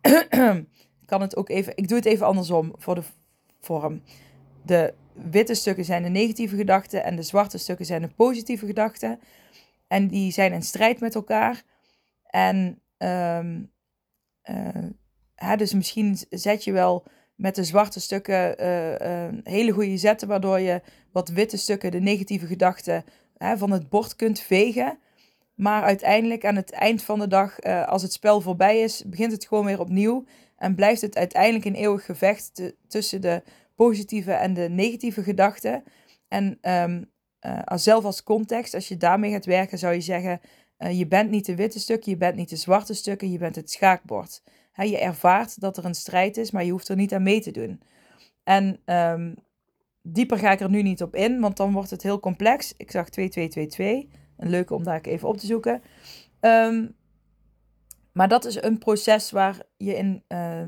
kan 1.06 1.20
het 1.20 1.36
ook 1.36 1.48
even. 1.48 1.76
Ik 1.76 1.88
doe 1.88 1.96
het 1.96 2.06
even 2.06 2.26
andersom 2.26 2.72
voor 2.78 2.94
de 2.94 3.02
vorm. 3.60 4.02
De 4.62 4.94
witte 5.12 5.54
stukken 5.54 5.84
zijn 5.84 6.02
de 6.02 6.08
negatieve 6.08 6.56
gedachten 6.56 7.04
en 7.04 7.16
de 7.16 7.22
zwarte 7.22 7.58
stukken 7.58 7.86
zijn 7.86 8.02
de 8.02 8.08
positieve 8.08 8.66
gedachten. 8.66 9.20
En 9.86 10.08
die 10.08 10.32
zijn 10.32 10.52
in 10.52 10.62
strijd 10.62 11.00
met 11.00 11.14
elkaar. 11.14 11.62
En 12.30 12.80
um, 12.98 13.72
uh, 14.50 15.56
dus 15.56 15.74
misschien 15.74 16.18
zet 16.30 16.64
je 16.64 16.72
wel 16.72 17.06
met 17.34 17.54
de 17.54 17.64
zwarte 17.64 18.00
stukken 18.00 18.62
uh, 18.62 18.90
uh, 18.90 19.28
hele 19.42 19.72
goede 19.72 19.96
zetten, 19.96 20.28
waardoor 20.28 20.60
je 20.60 20.82
wat 21.12 21.28
witte 21.28 21.56
stukken, 21.56 21.90
de 21.90 22.00
negatieve 22.00 22.46
gedachten, 22.46 23.04
hè, 23.36 23.58
van 23.58 23.70
het 23.70 23.88
bord 23.88 24.16
kunt 24.16 24.40
vegen. 24.40 24.98
Maar 25.54 25.82
uiteindelijk 25.82 26.44
aan 26.44 26.56
het 26.56 26.70
eind 26.70 27.02
van 27.02 27.18
de 27.18 27.28
dag, 27.28 27.60
als 27.62 28.02
het 28.02 28.12
spel 28.12 28.40
voorbij 28.40 28.80
is, 28.80 29.04
begint 29.06 29.32
het 29.32 29.46
gewoon 29.46 29.64
weer 29.64 29.80
opnieuw. 29.80 30.24
En 30.56 30.74
blijft 30.74 31.00
het 31.00 31.16
uiteindelijk 31.16 31.64
een 31.64 31.74
eeuwig 31.74 32.04
gevecht 32.04 32.72
tussen 32.88 33.20
de 33.20 33.42
positieve 33.74 34.32
en 34.32 34.54
de 34.54 34.68
negatieve 34.68 35.22
gedachten. 35.22 35.84
En 36.28 36.58
um, 36.62 37.10
zelf 37.74 38.04
als 38.04 38.22
context, 38.22 38.74
als 38.74 38.88
je 38.88 38.96
daarmee 38.96 39.30
gaat 39.30 39.44
werken, 39.44 39.78
zou 39.78 39.94
je 39.94 40.00
zeggen: 40.00 40.40
je 40.90 41.06
bent 41.06 41.30
niet 41.30 41.46
de 41.46 41.54
witte 41.54 41.78
stukken, 41.80 42.10
je 42.10 42.18
bent 42.18 42.36
niet 42.36 42.48
de 42.48 42.56
zwarte 42.56 42.94
stukken, 42.94 43.30
je 43.30 43.38
bent 43.38 43.56
het 43.56 43.70
schaakbord 43.70 44.42
je 44.82 44.98
ervaart 44.98 45.60
dat 45.60 45.76
er 45.76 45.84
een 45.84 45.94
strijd 45.94 46.36
is, 46.36 46.50
maar 46.50 46.64
je 46.64 46.70
hoeft 46.70 46.88
er 46.88 46.96
niet 46.96 47.14
aan 47.14 47.22
mee 47.22 47.40
te 47.40 47.50
doen. 47.50 47.82
En 48.44 48.80
um, 48.84 49.34
dieper 50.02 50.38
ga 50.38 50.52
ik 50.52 50.60
er 50.60 50.70
nu 50.70 50.82
niet 50.82 51.02
op 51.02 51.14
in, 51.14 51.40
want 51.40 51.56
dan 51.56 51.72
wordt 51.72 51.90
het 51.90 52.02
heel 52.02 52.20
complex. 52.20 52.74
Ik 52.76 52.90
zag 52.90 53.08
2222, 53.08 54.20
een 54.36 54.50
leuke 54.50 54.74
om 54.74 54.84
daar 54.84 55.00
even 55.00 55.28
op 55.28 55.36
te 55.36 55.46
zoeken. 55.46 55.82
Um, 56.40 56.94
maar 58.12 58.28
dat 58.28 58.44
is 58.44 58.62
een 58.62 58.78
proces 58.78 59.30
waar 59.30 59.62
je 59.76 59.96
in 59.96 60.24
uh, 60.28 60.62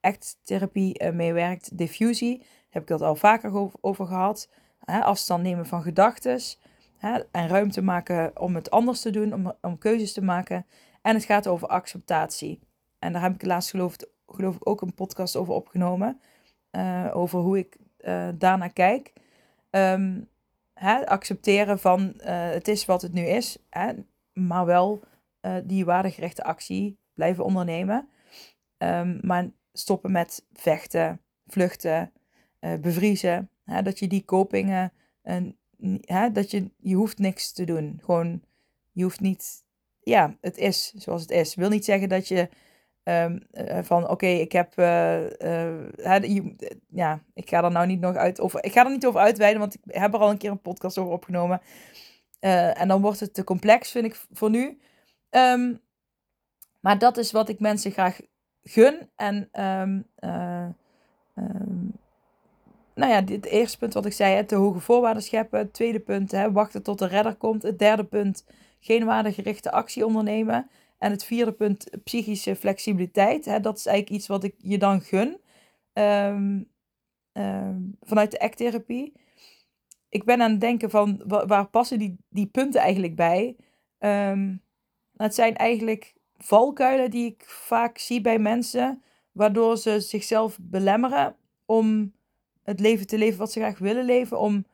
echt 0.00 0.38
therapie 0.42 1.02
uh, 1.02 1.10
mee 1.12 1.32
werkt. 1.32 1.78
Diffusie, 1.78 2.38
daar 2.38 2.48
heb 2.68 2.82
ik 2.82 2.88
het 2.88 3.02
al 3.02 3.16
vaker 3.16 3.70
over, 3.80 4.06
gehad. 4.06 4.50
Afstand 4.84 5.42
nemen 5.42 5.66
van 5.66 5.82
gedachten. 5.82 6.40
En 7.00 7.48
ruimte 7.48 7.82
maken 7.82 8.40
om 8.40 8.54
het 8.54 8.70
anders 8.70 9.00
te 9.00 9.10
doen, 9.10 9.32
om, 9.32 9.52
om 9.60 9.78
keuzes 9.78 10.12
te 10.12 10.22
maken. 10.22 10.66
En 11.02 11.14
het 11.14 11.24
gaat 11.24 11.46
over 11.46 11.68
acceptatie. 11.68 12.60
En 12.98 13.12
daar 13.12 13.22
heb 13.22 13.34
ik 13.34 13.44
laatst 13.44 13.70
geloof, 13.70 13.96
geloof 14.26 14.54
ik 14.54 14.68
ook 14.68 14.80
een 14.80 14.94
podcast 14.94 15.36
over 15.36 15.54
opgenomen. 15.54 16.20
Uh, 16.72 17.10
over 17.12 17.38
hoe 17.38 17.58
ik 17.58 17.76
uh, 18.00 18.28
daarnaar 18.34 18.72
kijk. 18.72 19.12
Um, 19.70 20.28
hè, 20.74 21.06
accepteren 21.06 21.78
van 21.78 22.00
uh, 22.00 22.24
het 22.50 22.68
is 22.68 22.84
wat 22.84 23.02
het 23.02 23.12
nu 23.12 23.22
is. 23.22 23.58
Hè, 23.70 23.92
maar 24.32 24.66
wel 24.66 25.02
die 25.64 25.84
waardegerichte 25.84 26.44
actie 26.44 26.98
blijven 27.14 27.44
ondernemen. 27.44 28.08
Um, 28.78 29.18
maar 29.22 29.50
stoppen 29.72 30.12
met 30.12 30.46
vechten, 30.52 31.20
vluchten, 31.46 32.12
bevriezen. 32.80 33.50
Hè, 33.64 33.82
dat 33.82 33.98
je 33.98 34.06
die 34.06 34.24
kopingen... 34.24 34.92
hè, 36.00 36.32
dat 36.32 36.50
je, 36.50 36.70
je 36.76 36.94
hoeft 36.94 37.18
niks 37.18 37.52
te 37.52 37.64
doen. 37.64 38.00
Gewoon, 38.02 38.42
je 38.92 39.02
hoeft 39.02 39.20
niet... 39.20 39.62
Ja, 40.00 40.36
het 40.40 40.56
is 40.56 40.92
zoals 40.96 41.22
het 41.22 41.30
is. 41.30 41.54
Wil 41.54 41.68
niet 41.68 41.84
zeggen 41.84 42.08
dat 42.08 42.28
je 42.28 42.48
Um, 43.04 43.46
van 43.82 44.08
oké, 44.08 44.26
ik 44.26 44.52
heb. 44.52 44.78
Uh, 44.78 45.30
ja, 46.88 47.22
ik 47.34 47.48
ga 47.48 47.64
er 47.64 47.70
nou 47.70 47.86
niet 47.86 48.00
nog 48.00 48.16
uit 48.16 48.40
over. 48.40 48.64
Ik 48.64 48.72
ga 48.72 48.84
er 48.84 48.90
niet 48.90 49.06
over 49.06 49.20
uitweiden, 49.20 49.60
want 49.60 49.74
ik 49.74 49.80
heb 49.84 50.14
er 50.14 50.20
al 50.20 50.30
een 50.30 50.38
keer 50.38 50.50
een 50.50 50.60
podcast 50.60 50.98
over 50.98 51.12
opgenomen. 51.12 51.60
en 52.40 52.88
dan 52.88 53.00
wordt 53.00 53.20
het 53.20 53.34
te 53.34 53.44
complex, 53.44 53.90
vind 53.90 54.04
ik 54.04 54.24
voor 54.32 54.50
nu. 54.50 54.80
Um, 55.30 55.80
maar 56.80 56.98
dat 56.98 57.16
is 57.16 57.32
wat 57.32 57.48
ik 57.48 57.60
mensen 57.60 57.90
graag 57.90 58.20
gun. 58.62 59.10
En 59.16 59.48
um, 59.62 60.06
nou 62.94 63.12
ja, 63.12 63.20
dit 63.20 63.44
eerste 63.44 63.78
punt 63.78 63.94
wat 63.94 64.06
ik 64.06 64.12
zei, 64.12 64.34
hè, 64.34 64.44
te 64.44 64.54
hoge 64.54 64.80
voorwaarden 64.80 65.22
scheppen. 65.22 65.58
Het 65.58 65.72
tweede 65.72 66.00
punt, 66.00 66.30
hè, 66.30 66.52
wachten 66.52 66.82
tot 66.82 66.98
de 66.98 67.06
redder 67.06 67.34
komt. 67.34 67.62
Het 67.62 67.78
derde 67.78 68.04
punt, 68.04 68.46
geen 68.80 69.04
waardegerichte 69.04 69.70
actie 69.70 70.06
ondernemen. 70.06 70.70
En 70.98 71.10
het 71.10 71.24
vierde 71.24 71.52
punt, 71.52 71.90
psychische 72.04 72.56
flexibiliteit. 72.56 73.44
Hè, 73.44 73.60
dat 73.60 73.78
is 73.78 73.86
eigenlijk 73.86 74.18
iets 74.18 74.28
wat 74.28 74.44
ik 74.44 74.54
je 74.58 74.78
dan 74.78 75.00
gun. 75.00 75.40
Ehm, 75.92 76.62
ehm, 77.32 77.80
vanuit 78.00 78.30
de 78.30 78.40
acttherapie. 78.40 79.12
Ik 80.08 80.24
ben 80.24 80.42
aan 80.42 80.50
het 80.50 80.60
denken 80.60 80.90
van 80.90 81.22
waar, 81.26 81.66
passen 81.66 81.98
die, 81.98 82.16
die 82.28 82.46
punten 82.46 82.80
eigenlijk 82.80 83.16
bij? 83.16 83.56
Um, 83.98 84.62
het 85.16 85.34
zijn 85.34 85.56
eigenlijk 85.56 86.14
valkuilen 86.36 87.10
die 87.10 87.26
ik 87.26 87.44
vaak 87.46 87.98
zie 87.98 88.20
bij 88.20 88.38
mensen, 88.38 89.02
waardoor 89.32 89.76
ze 89.76 90.00
zichzelf 90.00 90.58
belemmeren 90.60 91.36
om 91.64 92.12
het 92.64 92.80
leven 92.80 93.06
te 93.06 93.18
leven 93.18 93.38
wat 93.38 93.52
ze 93.52 93.60
graag 93.60 93.78
willen 93.78 94.04
leven, 94.04 94.38
om 94.38 94.66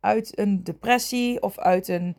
uit 0.00 0.38
een 0.38 0.64
depressie 0.64 1.42
of 1.42 1.58
uit 1.58 1.88
een 1.88 2.16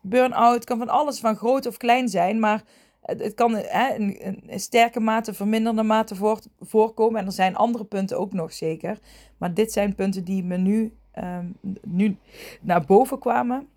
burn-out. 0.00 0.64
kan 0.64 0.78
van 0.78 0.88
alles 0.88 1.20
van 1.20 1.36
groot 1.36 1.66
of 1.66 1.76
klein 1.76 2.08
zijn, 2.08 2.38
maar 2.38 2.62
het, 3.04 3.34
kan 3.34 3.54
hè, 3.54 3.94
een, 3.94 4.60
sterke 4.60 5.00
mate, 5.00 5.34
verminderde 5.34 5.82
mate 5.82 6.36
voorkomen. 6.60 7.20
En 7.20 7.26
er 7.26 7.32
zijn 7.32 7.56
andere 7.56 7.84
punten 7.84 8.18
ook 8.18 8.32
nog 8.32 8.52
zeker. 8.52 8.98
Maar 9.38 9.54
dit 9.54 9.72
zijn 9.72 9.94
punten 9.94 10.24
die 10.24 10.44
me 10.44 10.56
nu, 10.56 10.96
um, 11.14 11.56
nu 11.82 12.16
naar 12.60 12.84
boven 12.84 13.18
kwamen. 13.18 13.68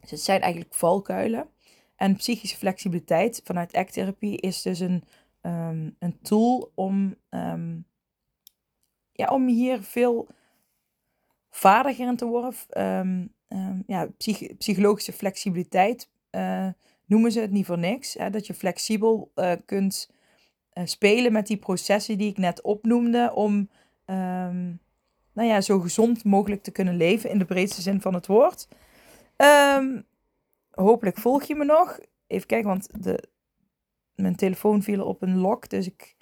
Dus 0.00 0.10
het 0.10 0.20
zijn 0.20 0.40
eigenlijk 0.40 0.74
valkuilen. 0.74 1.48
En 1.96 2.16
psychische 2.16 2.56
flexibiliteit 2.56 3.40
vanuit 3.44 3.74
ACT-therapie 3.74 4.36
is 4.36 4.62
dus 4.62 4.80
een, 4.80 5.04
um, 5.42 5.96
een 5.98 6.18
tool 6.22 6.72
om, 6.74 7.14
um, 7.30 7.86
ja, 9.18 9.26
om 9.26 9.46
hier 9.46 9.82
veel 9.82 10.28
vaardiger 11.50 12.08
in 12.08 12.16
te 12.16 12.26
worden. 12.26 12.54
Um, 12.78 13.84
ja, 13.86 14.06
psych 14.16 14.56
psychologische 14.58 15.12
flexibiliteit 15.12 16.10
uh, 16.30 16.68
noemen 17.04 17.32
ze 17.32 17.40
het 17.40 17.50
niet 17.50 17.66
voor 17.66 17.78
niks. 17.78 18.14
Hè? 18.14 18.30
Dat 18.30 18.46
je 18.46 18.54
flexibel 18.54 19.30
uh, 19.34 19.52
kunt 19.64 20.10
uh, 20.72 20.84
spelen 20.86 21.32
met 21.32 21.46
die 21.46 21.56
processen 21.56 22.18
die 22.18 22.30
ik 22.30 22.38
net 22.38 22.62
opnoemde. 22.62 23.32
Om 23.34 23.70
nou 25.32 25.48
ja, 25.48 25.60
zo 25.60 25.80
gezond 25.80 26.24
mogelijk 26.24 26.62
te 26.62 26.70
kunnen 26.70 26.96
leven 26.96 27.30
in 27.30 27.38
de 27.38 27.44
breedste 27.44 27.82
zin 27.82 28.00
van 28.00 28.14
het 28.14 28.26
woord. 28.26 28.68
hopelijk 30.70 31.18
volg 31.18 31.42
je 31.42 31.54
me 31.54 31.64
nog 31.64 31.98
even 32.26 32.46
kijken, 32.46 32.68
want 32.68 33.04
de, 33.04 33.28
mijn 34.14 34.36
telefoon 34.36 34.82
viel 34.82 35.04
op 35.04 35.22
een 35.22 35.38
lock. 35.38 35.68
Dus 35.68 35.86
ik, 35.86 36.16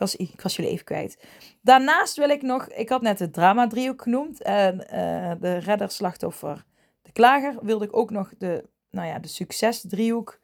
was, 0.00 0.16
ik 0.16 0.40
was 0.40 0.56
jullie 0.56 0.70
even 0.70 0.84
kwijt. 0.84 1.18
Daarnaast 1.62 2.16
wil 2.16 2.28
ik 2.28 2.42
nog, 2.42 2.68
ik 2.68 2.88
had 2.88 3.02
net 3.02 3.18
het 3.18 3.32
drama 3.32 3.66
driehoek 3.66 4.02
genoemd. 4.02 4.42
En 4.42 4.74
uh, 4.74 5.32
de 5.40 5.56
redder, 5.56 5.90
slachtoffer, 5.90 6.64
de 7.02 7.12
klager. 7.12 7.58
Wilde 7.62 7.84
ik 7.84 7.96
ook 7.96 8.10
nog 8.10 8.32
de, 8.38 8.68
nou 8.90 9.08
ja, 9.08 9.18
de 9.18 9.28
succes 9.28 9.84
driehoek 9.88 10.40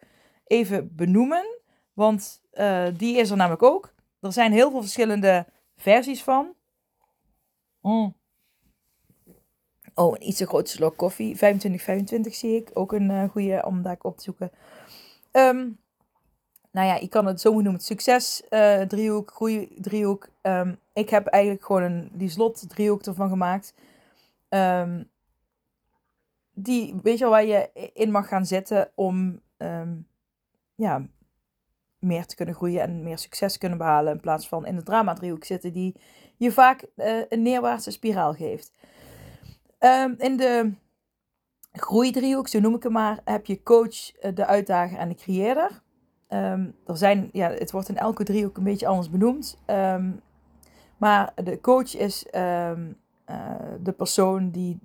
even 0.46 0.94
benoemen. 0.94 1.46
Want 1.92 2.42
uh, 2.52 2.86
die 2.96 3.16
is 3.16 3.30
er 3.30 3.36
namelijk 3.36 3.62
ook. 3.62 3.94
Er 4.20 4.32
zijn 4.32 4.52
heel 4.52 4.70
veel 4.70 4.80
verschillende 4.80 5.46
versies 5.76 6.22
van. 6.22 6.54
Mm. 7.80 8.14
Oh, 9.94 10.14
een 10.14 10.28
iets 10.28 10.38
te 10.38 10.46
grote 10.46 10.70
slok 10.70 10.96
koffie. 10.96 11.36
25, 11.36 11.82
25 11.82 12.34
zie 12.34 12.56
ik. 12.56 12.70
Ook 12.74 12.92
een 12.92 13.10
uh, 13.10 13.28
goede 13.28 13.62
om 13.66 13.82
daar 13.82 13.96
op 14.00 14.16
te 14.16 14.22
zoeken. 14.22 14.50
Um, 15.32 15.78
nou 16.76 16.88
ja, 16.88 16.94
je 16.94 17.08
kan 17.08 17.26
het 17.26 17.40
zo 17.40 17.60
noemen. 17.60 17.80
Succes 17.80 18.42
uh, 18.50 18.80
driehoek, 18.80 19.30
groei 19.30 19.76
driehoek. 19.80 20.28
Um, 20.42 20.78
ik 20.92 21.10
heb 21.10 21.26
eigenlijk 21.26 21.64
gewoon 21.64 21.82
een, 21.82 22.10
die 22.12 22.28
slot 22.28 22.68
driehoek 22.68 23.02
ervan 23.02 23.28
gemaakt. 23.28 23.74
Um, 24.48 25.10
die, 26.52 26.94
weet 27.02 27.18
je 27.18 27.24
wel, 27.24 27.32
waar 27.32 27.44
je 27.44 27.90
in 27.94 28.10
mag 28.10 28.28
gaan 28.28 28.46
zitten 28.46 28.90
om 28.94 29.40
ja, 30.74 31.06
meer 31.98 32.26
te 32.26 32.34
kunnen 32.34 32.54
groeien 32.54 32.82
en 32.82 33.02
meer 33.02 33.18
succes 33.18 33.52
te 33.52 33.58
kunnen 33.58 33.78
behalen. 33.78 34.12
In 34.12 34.20
plaats 34.20 34.48
van 34.48 34.66
in 34.66 34.76
de 34.76 34.82
drama 34.82 35.14
driehoek 35.14 35.44
zitten 35.44 35.72
die 35.72 35.96
je 36.36 36.52
vaak 36.52 36.86
uh, 36.96 37.22
een 37.28 37.42
neerwaartse 37.42 37.90
spiraal 37.90 38.32
geeft. 38.32 38.72
in 40.18 40.36
de 40.36 40.72
groeidriehoek, 41.72 42.48
zo 42.48 42.60
noem 42.60 42.74
ik 42.74 42.82
hem 42.82 42.92
maar, 42.92 43.20
heb 43.24 43.46
je 43.46 43.62
coach, 43.62 44.12
eh, 44.12 44.34
de 44.34 44.46
uitdager 44.46 44.98
en 44.98 45.08
de 45.08 45.14
creëerder. 45.14 45.84
Um, 46.28 46.74
er 46.86 46.96
zijn, 46.96 47.28
ja, 47.32 47.50
het 47.50 47.70
wordt 47.70 47.88
in 47.88 47.96
elke 47.96 48.24
driehoek 48.24 48.56
een 48.56 48.64
beetje 48.64 48.86
anders 48.86 49.10
benoemd. 49.10 49.58
Um, 49.66 50.20
maar 50.96 51.32
de 51.34 51.60
coach 51.60 51.96
is 51.96 52.26
um, 52.34 52.96
uh, 53.30 53.54
de 53.80 53.92
persoon 53.92 54.50
die, 54.50 54.78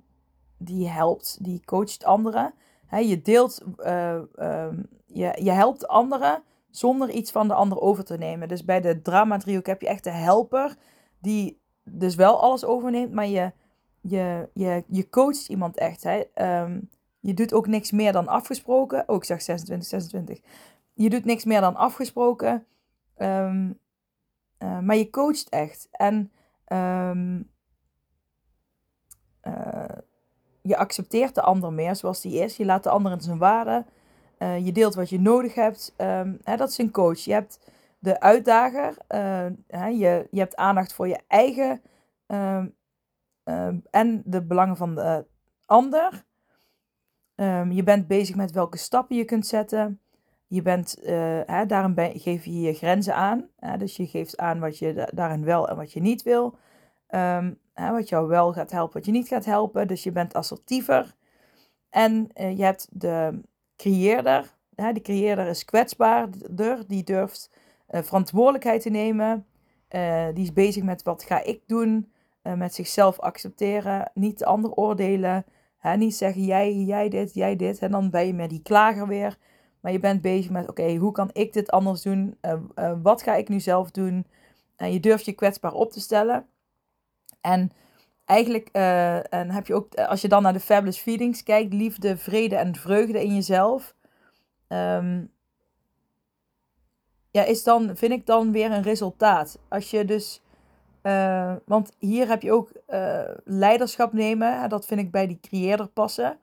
die 0.56 0.88
helpt, 0.88 1.38
die 1.40 1.62
coacht 1.64 2.04
anderen. 2.04 2.54
Je 2.90 3.22
deelt, 3.22 3.62
uh, 3.78 4.18
je, 5.06 5.38
je 5.42 5.50
helpt 5.50 5.88
anderen 5.88 6.42
zonder 6.70 7.10
iets 7.10 7.30
van 7.30 7.48
de 7.48 7.54
ander 7.54 7.80
over 7.80 8.04
te 8.04 8.16
nemen. 8.16 8.48
Dus 8.48 8.64
bij 8.64 8.80
de 8.80 9.02
drama 9.02 9.38
driehoek 9.38 9.66
heb 9.66 9.80
je 9.80 9.88
echt 9.88 10.04
de 10.04 10.10
helper 10.10 10.76
die 11.18 11.60
dus 11.84 12.14
wel 12.14 12.40
alles 12.40 12.64
overneemt, 12.64 13.12
maar 13.12 13.26
je 13.26 13.52
je, 14.02 14.48
je, 14.54 14.84
je 14.86 15.08
coacht 15.08 15.48
iemand 15.48 15.76
echt. 15.76 16.02
Je 17.20 17.34
doet 17.34 17.52
ook 17.52 17.66
niks 17.66 17.90
meer 17.90 18.12
dan 18.12 18.28
afgesproken. 18.28 19.08
Oh, 19.08 19.16
ik 19.16 19.24
zeg 19.24 19.42
26, 19.42 19.88
26. 19.88 20.40
Je 20.94 21.10
doet 21.10 21.24
niks 21.24 21.44
meer 21.44 21.60
dan 21.60 21.76
afgesproken. 21.76 22.66
Um, 23.16 23.78
uh, 24.58 24.78
maar 24.78 24.96
je 24.96 25.10
coacht 25.10 25.48
echt. 25.48 25.88
En 25.90 26.32
um, 26.66 27.50
uh, 29.42 29.84
je 30.62 30.76
accepteert 30.76 31.34
de 31.34 31.42
ander 31.42 31.72
meer 31.72 31.96
zoals 31.96 32.20
die 32.20 32.38
is. 32.38 32.56
Je 32.56 32.64
laat 32.64 32.82
de 32.82 32.90
ander 32.90 33.12
in 33.12 33.20
zijn 33.20 33.38
waarde. 33.38 33.84
Uh, 34.38 34.66
je 34.66 34.72
deelt 34.72 34.94
wat 34.94 35.10
je 35.10 35.20
nodig 35.20 35.54
hebt. 35.54 35.94
Um, 35.96 36.38
hè, 36.42 36.56
dat 36.56 36.68
is 36.68 36.78
een 36.78 36.90
coach. 36.90 37.18
Je 37.18 37.32
hebt 37.32 37.60
de 37.98 38.20
uitdager. 38.20 38.96
Hè, 39.66 39.86
je, 39.86 40.28
je 40.30 40.38
hebt 40.38 40.56
aandacht 40.56 40.92
voor 40.92 41.08
je 41.08 41.20
eigen 41.28 41.82
Ehm, 43.44 43.78
en 43.90 44.22
de 44.24 44.42
belangen 44.42 44.76
van 44.76 44.94
de 44.94 45.26
ander. 45.66 46.24
Je 47.70 47.82
bent 47.84 48.06
bezig 48.06 48.36
met 48.36 48.50
welke 48.50 48.76
stappen 48.76 49.16
je 49.16 49.24
kunt 49.24 49.46
zetten. 49.46 50.00
Je 50.52 50.62
bent, 50.62 50.98
uh, 51.02 51.40
hè, 51.46 51.66
daarin 51.66 52.20
geef 52.20 52.44
je 52.44 52.60
je 52.60 52.74
grenzen 52.74 53.14
aan. 53.14 53.48
Hè, 53.58 53.76
dus 53.76 53.96
je 53.96 54.06
geeft 54.06 54.36
aan 54.36 54.60
wat 54.60 54.78
je 54.78 55.08
daarin 55.14 55.44
wel 55.44 55.68
en 55.68 55.76
wat 55.76 55.92
je 55.92 56.00
niet 56.00 56.22
wil. 56.22 56.56
Um, 57.08 57.58
hè, 57.74 57.92
wat 57.92 58.08
jou 58.08 58.28
wel 58.28 58.52
gaat 58.52 58.70
helpen, 58.70 58.94
wat 58.94 59.06
je 59.06 59.12
niet 59.12 59.28
gaat 59.28 59.44
helpen. 59.44 59.86
Dus 59.86 60.02
je 60.02 60.12
bent 60.12 60.34
assertiever. 60.34 61.14
En 61.90 62.28
uh, 62.34 62.56
je 62.56 62.64
hebt 62.64 62.88
de 62.90 63.40
creëerder. 63.76 64.54
Hè, 64.74 64.92
de 64.92 65.00
creëerder 65.00 65.46
is 65.46 65.64
kwetsbaarder. 65.64 66.84
Die 66.86 67.04
durft 67.04 67.50
uh, 67.90 68.02
verantwoordelijkheid 68.02 68.82
te 68.82 68.90
nemen. 68.90 69.46
die 70.34 70.44
is 70.44 70.52
bezig 70.52 70.82
met 70.82 71.02
wat 71.02 71.22
ga 71.22 71.42
ik 71.44 71.60
doen. 71.66 72.12
Met 72.42 72.74
zichzelf 72.74 73.18
accepteren, 73.18 74.10
niet 74.14 74.38
de 74.38 74.44
ander 74.44 74.72
oordelen. 74.72 75.44
Niet 75.96 76.16
zeggen 76.16 76.44
jij, 76.44 76.74
jij 76.74 77.08
dit, 77.08 77.34
jij 77.34 77.56
dit. 77.56 77.78
En 77.78 77.90
dan 77.90 78.10
ben 78.10 78.26
je 78.26 78.34
met 78.34 78.50
die 78.50 78.62
klager 78.62 79.06
weer. 79.06 79.38
Maar 79.82 79.92
je 79.92 79.98
bent 79.98 80.20
bezig 80.20 80.50
met, 80.50 80.68
oké, 80.68 80.96
hoe 80.96 81.12
kan 81.12 81.30
ik 81.32 81.52
dit 81.52 81.70
anders 81.70 82.02
doen? 82.02 82.38
Uh, 82.42 82.52
uh, 82.74 82.92
wat 83.02 83.22
ga 83.22 83.34
ik 83.34 83.48
nu 83.48 83.60
zelf 83.60 83.90
doen? 83.90 84.26
En 84.76 84.92
je 84.92 85.00
durft 85.00 85.24
je 85.24 85.32
kwetsbaar 85.32 85.72
op 85.72 85.92
te 85.92 86.00
stellen. 86.00 86.46
En 87.40 87.70
eigenlijk 88.24 88.68
en 88.68 89.50
heb 89.50 89.66
je 89.66 89.74
ook, 89.74 89.94
als 89.94 90.20
je 90.20 90.28
dan 90.28 90.42
naar 90.42 90.52
de 90.52 90.60
Fabulous 90.60 90.98
Feelings 90.98 91.42
kijkt, 91.42 91.72
liefde, 91.72 92.16
vrede 92.16 92.56
en 92.56 92.74
vreugde 92.74 93.22
in 93.22 93.34
jezelf. 93.34 93.94
Um, 94.68 95.30
ja, 97.30 97.44
is 97.44 97.62
dan, 97.64 97.96
vind 97.96 98.12
ik 98.12 98.26
dan 98.26 98.52
weer 98.52 98.70
een 98.70 98.82
resultaat. 98.82 99.58
Als 99.68 99.90
je 99.90 100.04
dus 100.04 100.42
want 101.64 101.92
hier 101.98 102.28
heb 102.28 102.42
je 102.42 102.52
ook 102.52 102.72
leiderschap 103.44 104.12
nemen. 104.12 104.68
Dat 104.68 104.86
vind 104.86 105.00
ik 105.00 105.10
bij 105.10 105.26
die 105.26 105.40
creëerder 105.40 105.88
passen. 105.88 106.38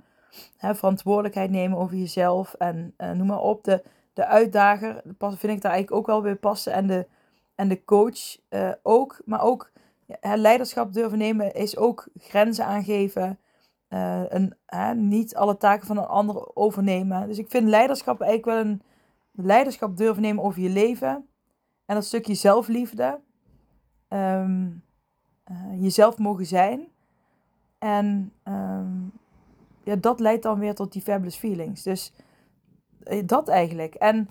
Hè, 0.57 0.75
verantwoordelijkheid 0.75 1.49
nemen 1.49 1.77
over 1.77 1.97
jezelf 1.97 2.53
en 2.53 2.93
uh, 2.97 3.11
noem 3.11 3.27
maar 3.27 3.41
op. 3.41 3.63
De, 3.63 3.83
de 4.13 4.25
uitdager 4.25 5.01
vind 5.19 5.43
ik 5.43 5.61
daar 5.61 5.71
eigenlijk 5.71 5.91
ook 5.91 6.05
wel 6.05 6.21
bij 6.21 6.35
passen. 6.35 6.73
En 6.73 6.87
de, 6.87 7.07
en 7.55 7.67
de 7.67 7.83
coach 7.83 8.37
ook. 8.83 9.21
Maar 9.25 9.41
ook 9.41 9.71
leiderschap 10.21 10.93
durven 10.93 11.17
nemen 11.17 11.53
is 11.53 11.77
ook 11.77 12.07
grenzen 12.17 12.65
aangeven. 12.65 13.39
een, 13.89 14.55
niet 14.95 15.35
alle 15.35 15.57
taken 15.57 15.87
van 15.87 15.97
een 15.97 16.05
ander 16.05 16.55
overnemen. 16.55 17.27
Dus 17.27 17.37
ik 17.37 17.49
vind 17.49 17.67
leiderschap 17.67 18.21
eigenlijk 18.21 18.57
wel 18.57 18.71
een 18.71 18.81
leiderschap 19.31 19.97
durven 19.97 20.21
nemen 20.21 20.43
over 20.43 20.61
je 20.61 20.69
leven. 20.69 21.27
En 21.85 21.95
dat 21.95 22.05
stukje 22.05 22.33
zelfliefde 22.33 23.19
uh, 25.51 25.81
jezelf 25.81 26.17
mogen 26.17 26.45
zijn. 26.45 26.87
En 27.79 28.33
um, 28.43 29.11
ja, 29.89 29.95
dat 29.95 30.19
leidt 30.19 30.43
dan 30.43 30.59
weer 30.59 30.75
tot 30.75 30.91
die 30.91 31.01
fabulous 31.01 31.35
feelings. 31.35 31.83
Dus 31.83 32.13
uh, 33.03 33.21
dat 33.25 33.47
eigenlijk. 33.47 33.95
En 33.95 34.29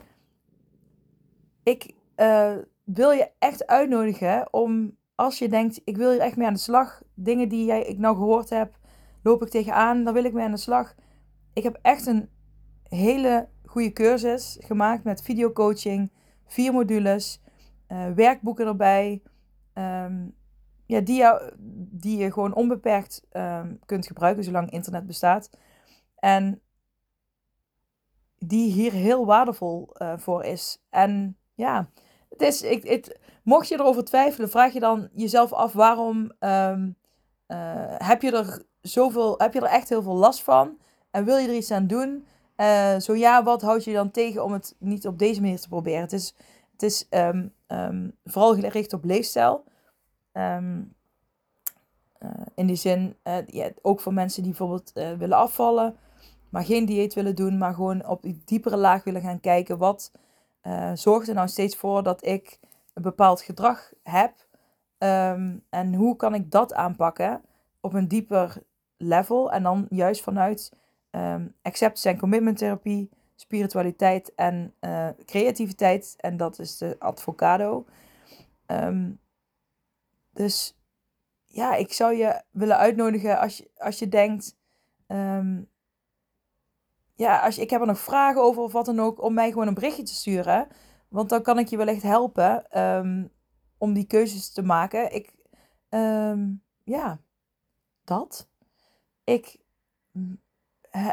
ik 1.63 1.95
uh, 2.17 2.57
wil 2.85 3.11
je 3.11 3.31
echt 3.39 3.67
uitnodigen 3.67 4.53
om, 4.53 4.97
als 5.15 5.39
je 5.39 5.49
denkt, 5.49 5.81
ik 5.85 5.97
wil 5.97 6.11
hier 6.11 6.21
echt 6.21 6.37
mee 6.37 6.47
aan 6.47 6.53
de 6.53 6.59
slag. 6.59 7.03
Dingen 7.15 7.49
die 7.49 7.65
jij, 7.65 7.83
ik 7.83 7.99
nou 7.99 8.17
gehoord 8.17 8.51
heb, 8.51 8.79
loop 9.23 9.43
ik 9.43 9.49
tegenaan, 9.49 10.05
dan 10.05 10.15
wil 10.15 10.25
ik 10.25 10.33
mee 10.33 10.45
aan 10.45 10.51
de 10.51 10.57
slag. 10.57 10.95
Ik 11.53 11.63
heb 11.63 11.79
echt 11.83 12.07
een 12.07 12.29
hele 12.83 13.49
goede 13.65 13.93
cursus 13.93 14.57
gemaakt 14.61 15.05
met 15.05 15.23
videocoaching, 15.23 16.13
vier 16.47 16.73
modules, 16.73 17.43
werkboeken 18.15 18.67
erbij. 18.67 19.23
Um, 19.75 20.37
ja, 20.89 21.01
die, 21.01 21.17
jou, 21.17 21.53
die 21.91 22.19
je 22.19 22.33
gewoon 22.33 22.55
onbeperkt 22.55 23.23
um, 23.33 23.79
kunt 23.87 24.07
gebruiken 24.07 24.45
zolang 24.45 24.71
internet 24.71 25.07
bestaat. 25.07 25.51
En 26.15 26.61
die 28.39 28.73
hier 28.73 28.93
heel 28.93 29.27
waardevol 29.27 29.89
uh, 30.03 30.13
voor 30.17 30.45
is. 30.45 30.83
En 30.91 31.37
ja, 31.55 31.91
het 32.29 32.43
is, 32.43 32.63
ik, 32.63 32.89
het, 32.89 33.19
mocht 33.43 33.69
je 33.69 33.75
erover 33.75 34.05
twijfelen, 34.05 34.51
vraag 34.51 34.73
je 34.73 34.81
dan 34.81 35.09
jezelf 35.13 35.53
af 35.53 35.73
waarom 35.73 36.33
um, 36.41 36.97
uh, 37.49 37.95
heb 37.99 38.23
je 38.23 38.33
er 38.33 38.63
zoveel, 38.81 39.35
heb 39.39 39.53
je 39.55 39.61
er 39.61 39.67
echt 39.67 39.89
heel 39.89 40.03
veel 40.03 40.17
last 40.17 40.43
van? 40.43 40.79
En 41.11 41.25
wil 41.25 41.37
je 41.37 41.49
er 41.49 41.55
iets 41.55 41.71
aan 41.71 41.87
doen? 41.87 42.27
Uh, 42.57 42.99
zo 42.99 43.15
ja, 43.15 43.43
wat 43.43 43.63
houd 43.63 43.85
je 43.85 43.93
dan 43.93 44.11
tegen 44.11 44.45
om 44.45 44.53
het 44.53 44.77
niet 44.79 45.07
op 45.07 45.19
deze 45.19 45.41
manier 45.41 45.61
te 45.61 45.69
proberen? 45.69 46.01
Het 46.01 46.13
is 46.13 46.35
het 46.79 46.83
is 46.83 47.07
um, 47.11 48.13
vooral 48.25 48.55
gericht 48.55 48.93
op 48.93 49.05
leefstijl. 49.05 49.65
Um, 50.39 50.97
in 52.55 52.67
die 52.67 52.77
zin, 52.77 53.17
uh, 53.25 53.47
ja, 53.47 53.71
ook 53.83 54.01
voor 54.01 54.13
mensen 54.13 54.43
die 54.43 54.51
bijvoorbeeld 54.51 54.93
uh, 54.95 55.13
willen 55.13 55.37
afvallen. 55.37 55.97
maar 56.49 56.65
geen 56.65 56.87
dieet 56.87 57.15
willen 57.15 57.35
doen, 57.37 57.59
maar 57.59 57.75
gewoon 57.75 58.07
op 58.07 58.23
die 58.23 58.43
diepere 58.45 58.77
laag 58.77 59.05
willen 59.05 59.21
gaan 59.21 59.41
kijken. 59.41 59.79
Wat 59.79 60.13
zorgt 60.95 61.29
er 61.29 61.35
nou 61.35 61.49
steeds 61.49 61.77
voor 61.77 62.03
dat 62.03 62.27
ik 62.27 62.59
een 62.95 63.03
bepaald 63.03 63.41
gedrag 63.41 63.93
heb? 64.03 64.47
Um, 64.99 65.65
en 65.71 65.95
hoe 65.95 66.17
kan 66.17 66.35
ik 66.35 66.51
dat 66.51 66.75
aanpakken 66.75 67.43
op 67.81 67.93
een 67.93 68.09
dieper 68.09 68.63
level? 68.97 69.53
En 69.53 69.63
dan 69.63 69.87
juist 69.91 70.23
vanuit 70.23 70.73
um, 71.11 71.55
acceptance 71.63 72.09
en 72.09 72.19
commitment 72.19 72.59
therapie, 72.59 73.11
spiritualiteit 73.35 74.35
en 74.35 74.75
creativiteit. 75.25 76.15
En 76.17 76.37
dat 76.37 76.59
is 76.59 76.79
de 76.79 76.97
advocado. 76.99 77.85
Um, 78.67 79.19
dus 80.39 80.79
ja, 81.45 81.75
ik 81.75 81.93
zou 81.93 82.15
je 82.15 82.43
willen 82.51 82.77
uitnodigen 82.77 83.39
als 83.39 83.57
je, 83.59 83.71
als 83.77 83.99
je 83.99 84.09
denkt. 84.09 84.57
Um, 85.07 85.69
ja, 87.15 87.41
als 87.41 87.55
je, 87.55 87.63
ik 87.63 87.71
heb 87.71 87.81
er 87.81 87.87
nog 87.87 87.99
vragen 87.99 88.43
over 88.43 88.63
of 88.63 88.73
wat 88.73 88.87
dan 88.87 89.01
ook, 89.01 89.23
om 89.23 89.35
mij 89.35 89.51
gewoon 89.51 89.67
een 89.67 89.75
berichtje 89.75 90.03
te 90.03 90.15
sturen. 90.15 90.69
Want 91.09 91.29
dan 91.29 91.43
kan 91.43 91.59
ik 91.59 91.69
je 91.69 91.77
wellicht 91.77 92.03
helpen 92.03 92.81
um, 92.83 93.31
om 93.79 93.93
die 93.93 94.07
keuzes 94.07 94.53
te 94.53 94.63
maken. 94.63 95.15
Ik, 95.15 95.35
um, 95.89 96.63
ja, 96.85 97.19
dat. 98.05 98.49
Ik 99.25 99.59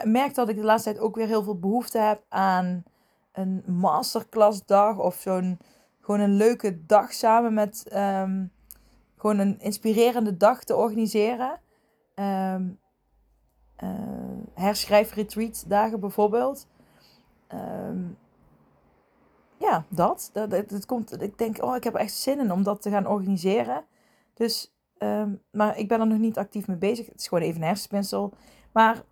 merk 0.03 0.35
dat 0.35 0.49
ik 0.49 0.55
de 0.55 0.63
laatste 0.63 0.89
tijd 0.89 1.03
ook 1.03 1.15
weer 1.15 1.27
heel 1.27 1.43
veel 1.43 1.59
behoefte 1.59 1.97
heb 1.97 2.23
aan 2.29 2.83
een 3.31 3.63
masterclass 3.67 4.65
dag 4.65 4.97
of 4.97 5.15
zo'n 5.15 5.59
gewoon 6.01 6.19
een 6.19 6.35
leuke 6.35 6.85
dag 6.85 7.13
samen 7.13 7.53
met 7.53 7.85
gewoon 9.25 9.47
een 9.47 9.59
inspirerende 9.59 10.38
dag 10.38 10.63
te 10.63 10.75
organiseren. 10.75 11.59
Um, 12.15 12.79
uh, 13.83 13.89
herschrijf 14.53 15.13
retreat 15.13 15.63
dagen 15.67 15.99
bijvoorbeeld. 15.99 16.67
Um, 17.53 18.17
ja, 19.57 19.85
dat. 19.89 20.29
Dat, 20.33 20.49
dat, 20.49 20.85
komt, 20.85 21.21
ik 21.21 21.38
denk, 21.38 21.63
oh, 21.63 21.75
ik 21.75 21.83
heb 21.83 21.95
echt 21.95 22.13
zin 22.13 22.39
in 22.39 22.51
om 22.51 22.63
dat 22.63 22.81
te 22.81 22.89
gaan 22.89 23.07
organiseren. 23.07 23.85
Dus, 24.33 24.75
um, 24.97 25.41
maar 25.51 25.77
ik 25.77 25.88
ben 25.88 25.99
er 25.99 26.07
nog 26.07 26.17
niet 26.17 26.38
actief 26.38 26.67
mee 26.67 26.77
bezig. 26.77 27.05
Het 27.05 27.19
is 27.19 27.27
gewoon 27.27 27.43
even 27.43 27.61
een 27.61 27.67
hersenspinsel. 27.67 28.33
Maar 28.71 29.03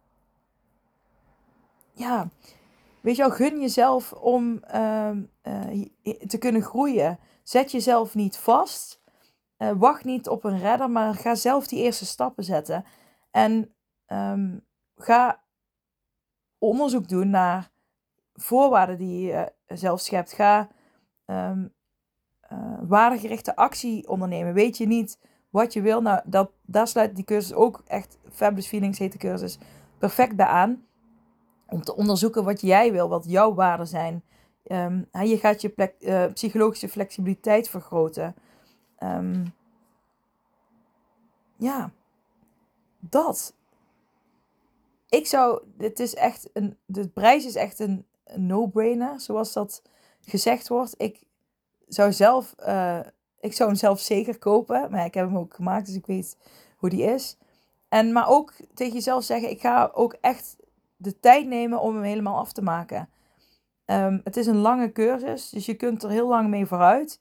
ja, 1.94 2.30
weet 3.02 3.16
je 3.16 3.22
wel, 3.22 3.32
gun 3.32 3.60
jezelf 3.60 4.14
om 4.14 4.64
uh, 4.74 5.12
te 6.28 6.38
kunnen 6.40 6.62
groeien. 6.62 7.20
Zet 7.44 7.72
jezelf 7.72 8.16
niet 8.16 8.38
vast. 8.38 9.03
Uh, 9.64 9.72
wacht 9.78 10.04
niet 10.04 10.30
op 10.30 10.44
een 10.44 10.60
redder, 10.60 10.90
maar 10.90 11.14
ga 11.14 11.36
zelf 11.36 11.68
die 11.68 11.80
eerste 11.80 12.06
stappen 12.06 12.44
zetten. 12.44 12.86
En 13.32 13.74
um, 14.08 14.66
ga 14.96 15.44
onderzoek 16.58 17.08
doen 17.08 17.30
naar 17.30 17.72
voorwaarden 18.34 18.98
die 18.98 19.26
je 19.26 19.52
zelf 19.68 20.00
schept. 20.00 20.34
Ga 20.34 20.68
um, 21.26 21.74
waardegerichte 22.88 23.56
actie 23.56 24.08
ondernemen. 24.08 24.54
Weet 24.54 24.78
je 24.78 24.88
niet 24.88 25.20
wat 25.50 25.74
je 25.74 25.82
wil? 25.82 26.02
Nou, 26.02 26.22
dat, 26.26 26.52
daar 26.62 26.88
sluit 26.88 27.16
die 27.16 27.26
cursus 27.26 27.54
ook 27.54 27.82
echt, 27.86 28.18
Fabulous 28.32 28.68
Feelings 28.68 29.00
heet 29.00 29.12
de 29.12 29.18
cursus, 29.18 29.58
perfect 29.98 30.36
bij 30.36 30.46
aan. 30.46 30.86
Om 31.68 31.82
te 31.82 31.96
onderzoeken 31.96 32.44
wat 32.44 32.62
jij 32.62 32.92
wil, 32.92 33.10
wat 33.10 33.26
jouw 33.28 33.54
waarden 33.54 33.88
zijn. 33.88 34.24
Um, 34.64 35.08
je 35.12 35.38
gaat 35.38 35.62
je 35.62 35.70
plek, 35.70 35.96
psychologische 36.34 36.90
flexibiliteit 36.90 37.70
vergroten. 37.70 38.36
Um, 39.04 39.54
ja, 41.58 41.92
dat 43.00 43.54
ik 45.10 45.28
zou, 45.28 45.62
dit 45.78 46.00
is 46.00 46.16
echt 46.16 46.50
een, 46.54 46.78
de 46.86 47.08
prijs 47.08 47.46
is 47.46 47.56
echt 47.56 47.80
een, 47.80 48.06
no-brainer, 48.36 49.20
zoals 49.20 49.54
dat 49.54 49.82
gezegd 50.22 50.68
wordt. 50.68 50.94
Ik 50.98 51.24
zou 51.88 52.12
zelf, 52.12 52.56
uh, 52.60 53.00
ik 53.40 53.54
zou 53.54 53.70
hem 53.70 53.78
zelf 53.78 54.00
zeker 54.00 54.40
kopen, 54.40 54.92
maar 54.92 55.06
ik 55.06 55.14
heb 55.14 55.26
hem 55.26 55.38
ook 55.38 55.54
gemaakt, 55.54 55.86
dus 55.86 55.96
ik 55.96 56.06
weet 56.06 56.38
hoe 56.78 56.90
die 56.90 57.04
is. 57.04 57.38
En, 57.90 58.12
maar 58.12 58.28
ook 58.28 58.54
tegen 58.74 58.94
jezelf 58.94 59.24
zeggen, 59.24 59.50
ik 59.50 59.62
ga 59.62 59.92
ook 59.94 60.14
echt 60.22 60.56
de 60.96 61.20
tijd 61.20 61.48
nemen 61.48 61.80
om 61.80 61.96
hem 61.96 62.04
helemaal 62.04 62.38
af 62.38 62.52
te 62.52 62.62
maken. 62.62 63.10
Um, 63.86 64.22
het 64.24 64.38
is 64.38 64.48
een 64.48 64.58
lange 64.58 64.92
cursus, 64.92 65.50
dus 65.50 65.66
je 65.66 65.74
kunt 65.74 66.04
er 66.04 66.10
heel 66.10 66.28
lang 66.28 66.50
mee 66.50 66.66
vooruit. 66.66 67.20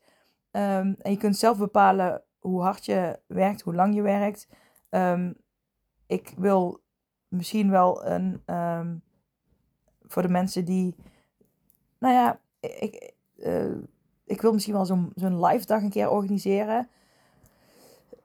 Um, 0.53 0.95
en 0.99 1.11
je 1.11 1.17
kunt 1.17 1.37
zelf 1.37 1.59
bepalen 1.59 2.23
hoe 2.39 2.63
hard 2.63 2.85
je 2.85 3.19
werkt, 3.27 3.61
hoe 3.61 3.75
lang 3.75 3.95
je 3.95 4.03
werkt. 4.03 4.49
Um, 4.91 5.37
ik 6.07 6.35
wil 6.37 6.81
misschien 7.29 7.71
wel 7.71 8.07
een. 8.07 8.43
Um, 8.47 9.03
voor 10.07 10.23
de 10.23 10.29
mensen 10.29 10.65
die. 10.65 10.95
Nou 11.99 12.15
ja, 12.15 12.41
ik, 12.61 13.13
uh, 13.37 13.77
ik 14.25 14.41
wil 14.41 14.53
misschien 14.53 14.75
wel 14.75 14.87
zo'n 15.15 15.45
live 15.45 15.67
dag 15.67 15.83
een 15.83 15.91
keer 15.91 16.11
organiseren. 16.11 16.89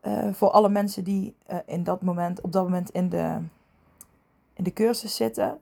Uh, 0.04 0.34
voor 0.34 0.50
alle 0.50 0.70
mensen 0.70 1.04
die 1.04 1.36
uh, 1.52 1.58
in 1.66 1.84
dat 1.84 2.02
moment, 2.02 2.42
op 2.42 2.52
dat 2.52 2.64
moment 2.64 2.90
in 2.90 3.10
de, 3.10 3.40
in 4.54 4.64
de 4.64 4.74
cursus 4.74 5.16
zitten. 5.16 5.60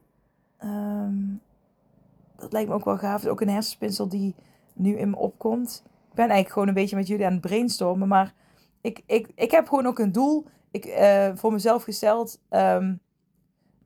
Dat 2.35 2.51
lijkt 2.51 2.69
me 2.69 2.75
ook 2.75 2.85
wel 2.85 2.97
gaaf. 2.97 3.25
Ook 3.25 3.41
een 3.41 3.49
hersenspinsel 3.49 4.07
die 4.07 4.35
nu 4.73 4.97
in 4.97 5.09
me 5.09 5.15
opkomt. 5.15 5.83
Ben 6.15 6.25
eigenlijk 6.25 6.49
gewoon 6.49 6.67
een 6.67 6.73
beetje 6.73 6.95
met 6.95 7.07
jullie 7.07 7.25
aan 7.25 7.31
het 7.31 7.41
brainstormen. 7.41 8.07
Maar 8.07 8.33
ik, 8.81 9.01
ik, 9.05 9.31
ik 9.35 9.51
heb 9.51 9.67
gewoon 9.67 9.85
ook 9.85 9.99
een 9.99 10.11
doel 10.11 10.45
ik, 10.71 10.85
uh, 10.85 11.29
voor 11.35 11.51
mezelf 11.51 11.83
gesteld. 11.83 12.41
Um, 12.49 12.99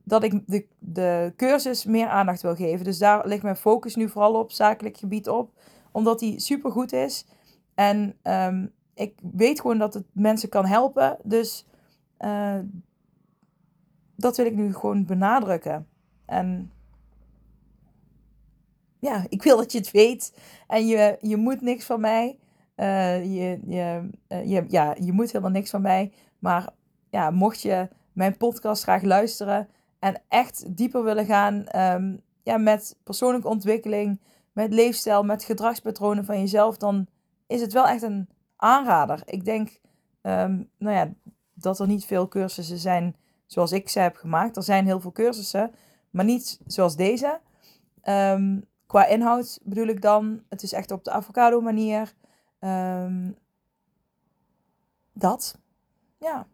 dat 0.04 0.22
ik 0.22 0.42
de, 0.46 0.66
de 0.78 1.32
cursus 1.36 1.84
meer 1.84 2.08
aandacht 2.08 2.42
wil 2.42 2.54
geven. 2.54 2.84
Dus 2.84 2.98
daar 2.98 3.26
ligt 3.26 3.42
mijn 3.42 3.56
focus 3.56 3.94
nu 3.94 4.08
vooral 4.08 4.34
op, 4.34 4.52
zakelijk 4.52 4.96
gebied 4.96 5.28
op. 5.28 5.52
Omdat 5.92 6.18
die 6.18 6.40
super 6.40 6.70
goed 6.70 6.92
is. 6.92 7.26
En 7.74 8.16
um, 8.22 8.72
ik 8.94 9.18
weet 9.32 9.60
gewoon 9.60 9.78
dat 9.78 9.94
het 9.94 10.04
mensen 10.12 10.48
kan 10.48 10.66
helpen. 10.66 11.18
Dus 11.22 11.66
uh, 12.18 12.58
dat 14.16 14.36
wil 14.36 14.46
ik 14.46 14.54
nu 14.54 14.74
gewoon 14.74 15.06
benadrukken. 15.06 15.86
En 16.26 16.72
ja, 19.00 19.24
ik 19.28 19.42
wil 19.42 19.56
dat 19.56 19.72
je 19.72 19.78
het 19.78 19.90
weet. 19.90 20.34
En 20.66 20.86
je, 20.86 21.16
je 21.20 21.36
moet 21.36 21.60
niks 21.60 21.84
van 21.84 22.00
mij. 22.00 22.38
Uh, 22.76 23.24
je, 23.24 23.60
je, 23.66 24.10
uh, 24.28 24.50
je, 24.50 24.64
ja, 24.68 24.96
je 25.00 25.12
moet 25.12 25.32
helemaal 25.32 25.50
niks 25.50 25.70
van 25.70 25.82
mij. 25.82 26.12
Maar 26.38 26.68
ja, 27.10 27.30
mocht 27.30 27.60
je 27.60 27.88
mijn 28.12 28.36
podcast 28.36 28.82
graag 28.82 29.02
luisteren 29.02 29.68
en 29.98 30.22
echt 30.28 30.76
dieper 30.76 31.04
willen 31.04 31.26
gaan 31.26 31.64
um, 31.76 32.20
ja, 32.42 32.56
met 32.56 32.96
persoonlijke 33.04 33.48
ontwikkeling, 33.48 34.20
met 34.52 34.72
leefstijl, 34.72 35.22
met 35.22 35.44
gedragspatronen 35.44 36.24
van 36.24 36.38
jezelf, 36.38 36.76
dan 36.76 37.06
is 37.46 37.60
het 37.60 37.72
wel 37.72 37.86
echt 37.86 38.02
een 38.02 38.28
aanrader. 38.56 39.22
Ik 39.24 39.44
denk 39.44 39.80
um, 40.22 40.70
nou 40.78 40.96
ja, 40.96 41.12
dat 41.54 41.78
er 41.78 41.86
niet 41.86 42.04
veel 42.04 42.28
cursussen 42.28 42.78
zijn 42.78 43.16
zoals 43.46 43.72
ik 43.72 43.88
ze 43.88 43.98
heb 43.98 44.16
gemaakt. 44.16 44.56
Er 44.56 44.62
zijn 44.62 44.84
heel 44.84 45.00
veel 45.00 45.12
cursussen, 45.12 45.70
maar 46.10 46.24
niet 46.24 46.60
zoals 46.66 46.96
deze. 46.96 47.40
Um, 48.04 48.68
qua 48.90 49.06
inhoud 49.06 49.58
bedoel 49.62 49.86
ik 49.86 50.02
dan, 50.02 50.40
het 50.48 50.62
is 50.62 50.72
echt 50.72 50.90
op 50.90 51.04
de 51.04 51.10
avocado 51.10 51.60
manier. 51.60 52.12
dat. 55.12 55.58
Ja. 56.18 56.46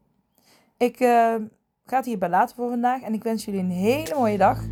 Ik, 0.77 1.01
uh, 1.01 1.35
ga 1.85 1.97
het 1.97 2.05
hierbij 2.05 2.29
laten 2.29 2.57
voor 2.57 2.69
vandaag. 2.69 3.03
En 3.03 3.15
ik 3.15 3.23
wens 3.23 3.45
jullie 3.45 3.61
een 3.61 3.71
hele 3.71 4.15
mooie 4.15 4.39
dag. 4.39 4.63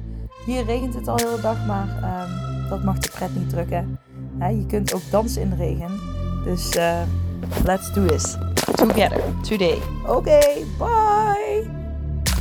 Hier 0.47 0.65
regent 0.65 0.95
het 0.95 1.09
al 1.09 1.17
de 1.17 1.27
hele 1.27 1.41
dag, 1.41 1.67
maar 1.67 1.89
um, 1.89 2.69
dat 2.69 2.83
mag 2.83 2.99
de 2.99 3.11
pret 3.11 3.35
niet 3.35 3.49
drukken. 3.49 3.99
Je 4.39 4.67
kunt 4.67 4.95
ook 4.95 5.11
dansen 5.11 5.43
in 5.43 5.51
de 5.51 5.57
regen. 5.57 6.01
Dus 6.45 6.77
uh, 6.77 7.03
let's 7.65 7.93
do 7.93 8.07
this. 8.07 8.37
Together. 8.75 9.41
Today. 9.43 9.79
Oké, 10.03 10.13
okay, 10.13 10.65
bye! 10.79 11.84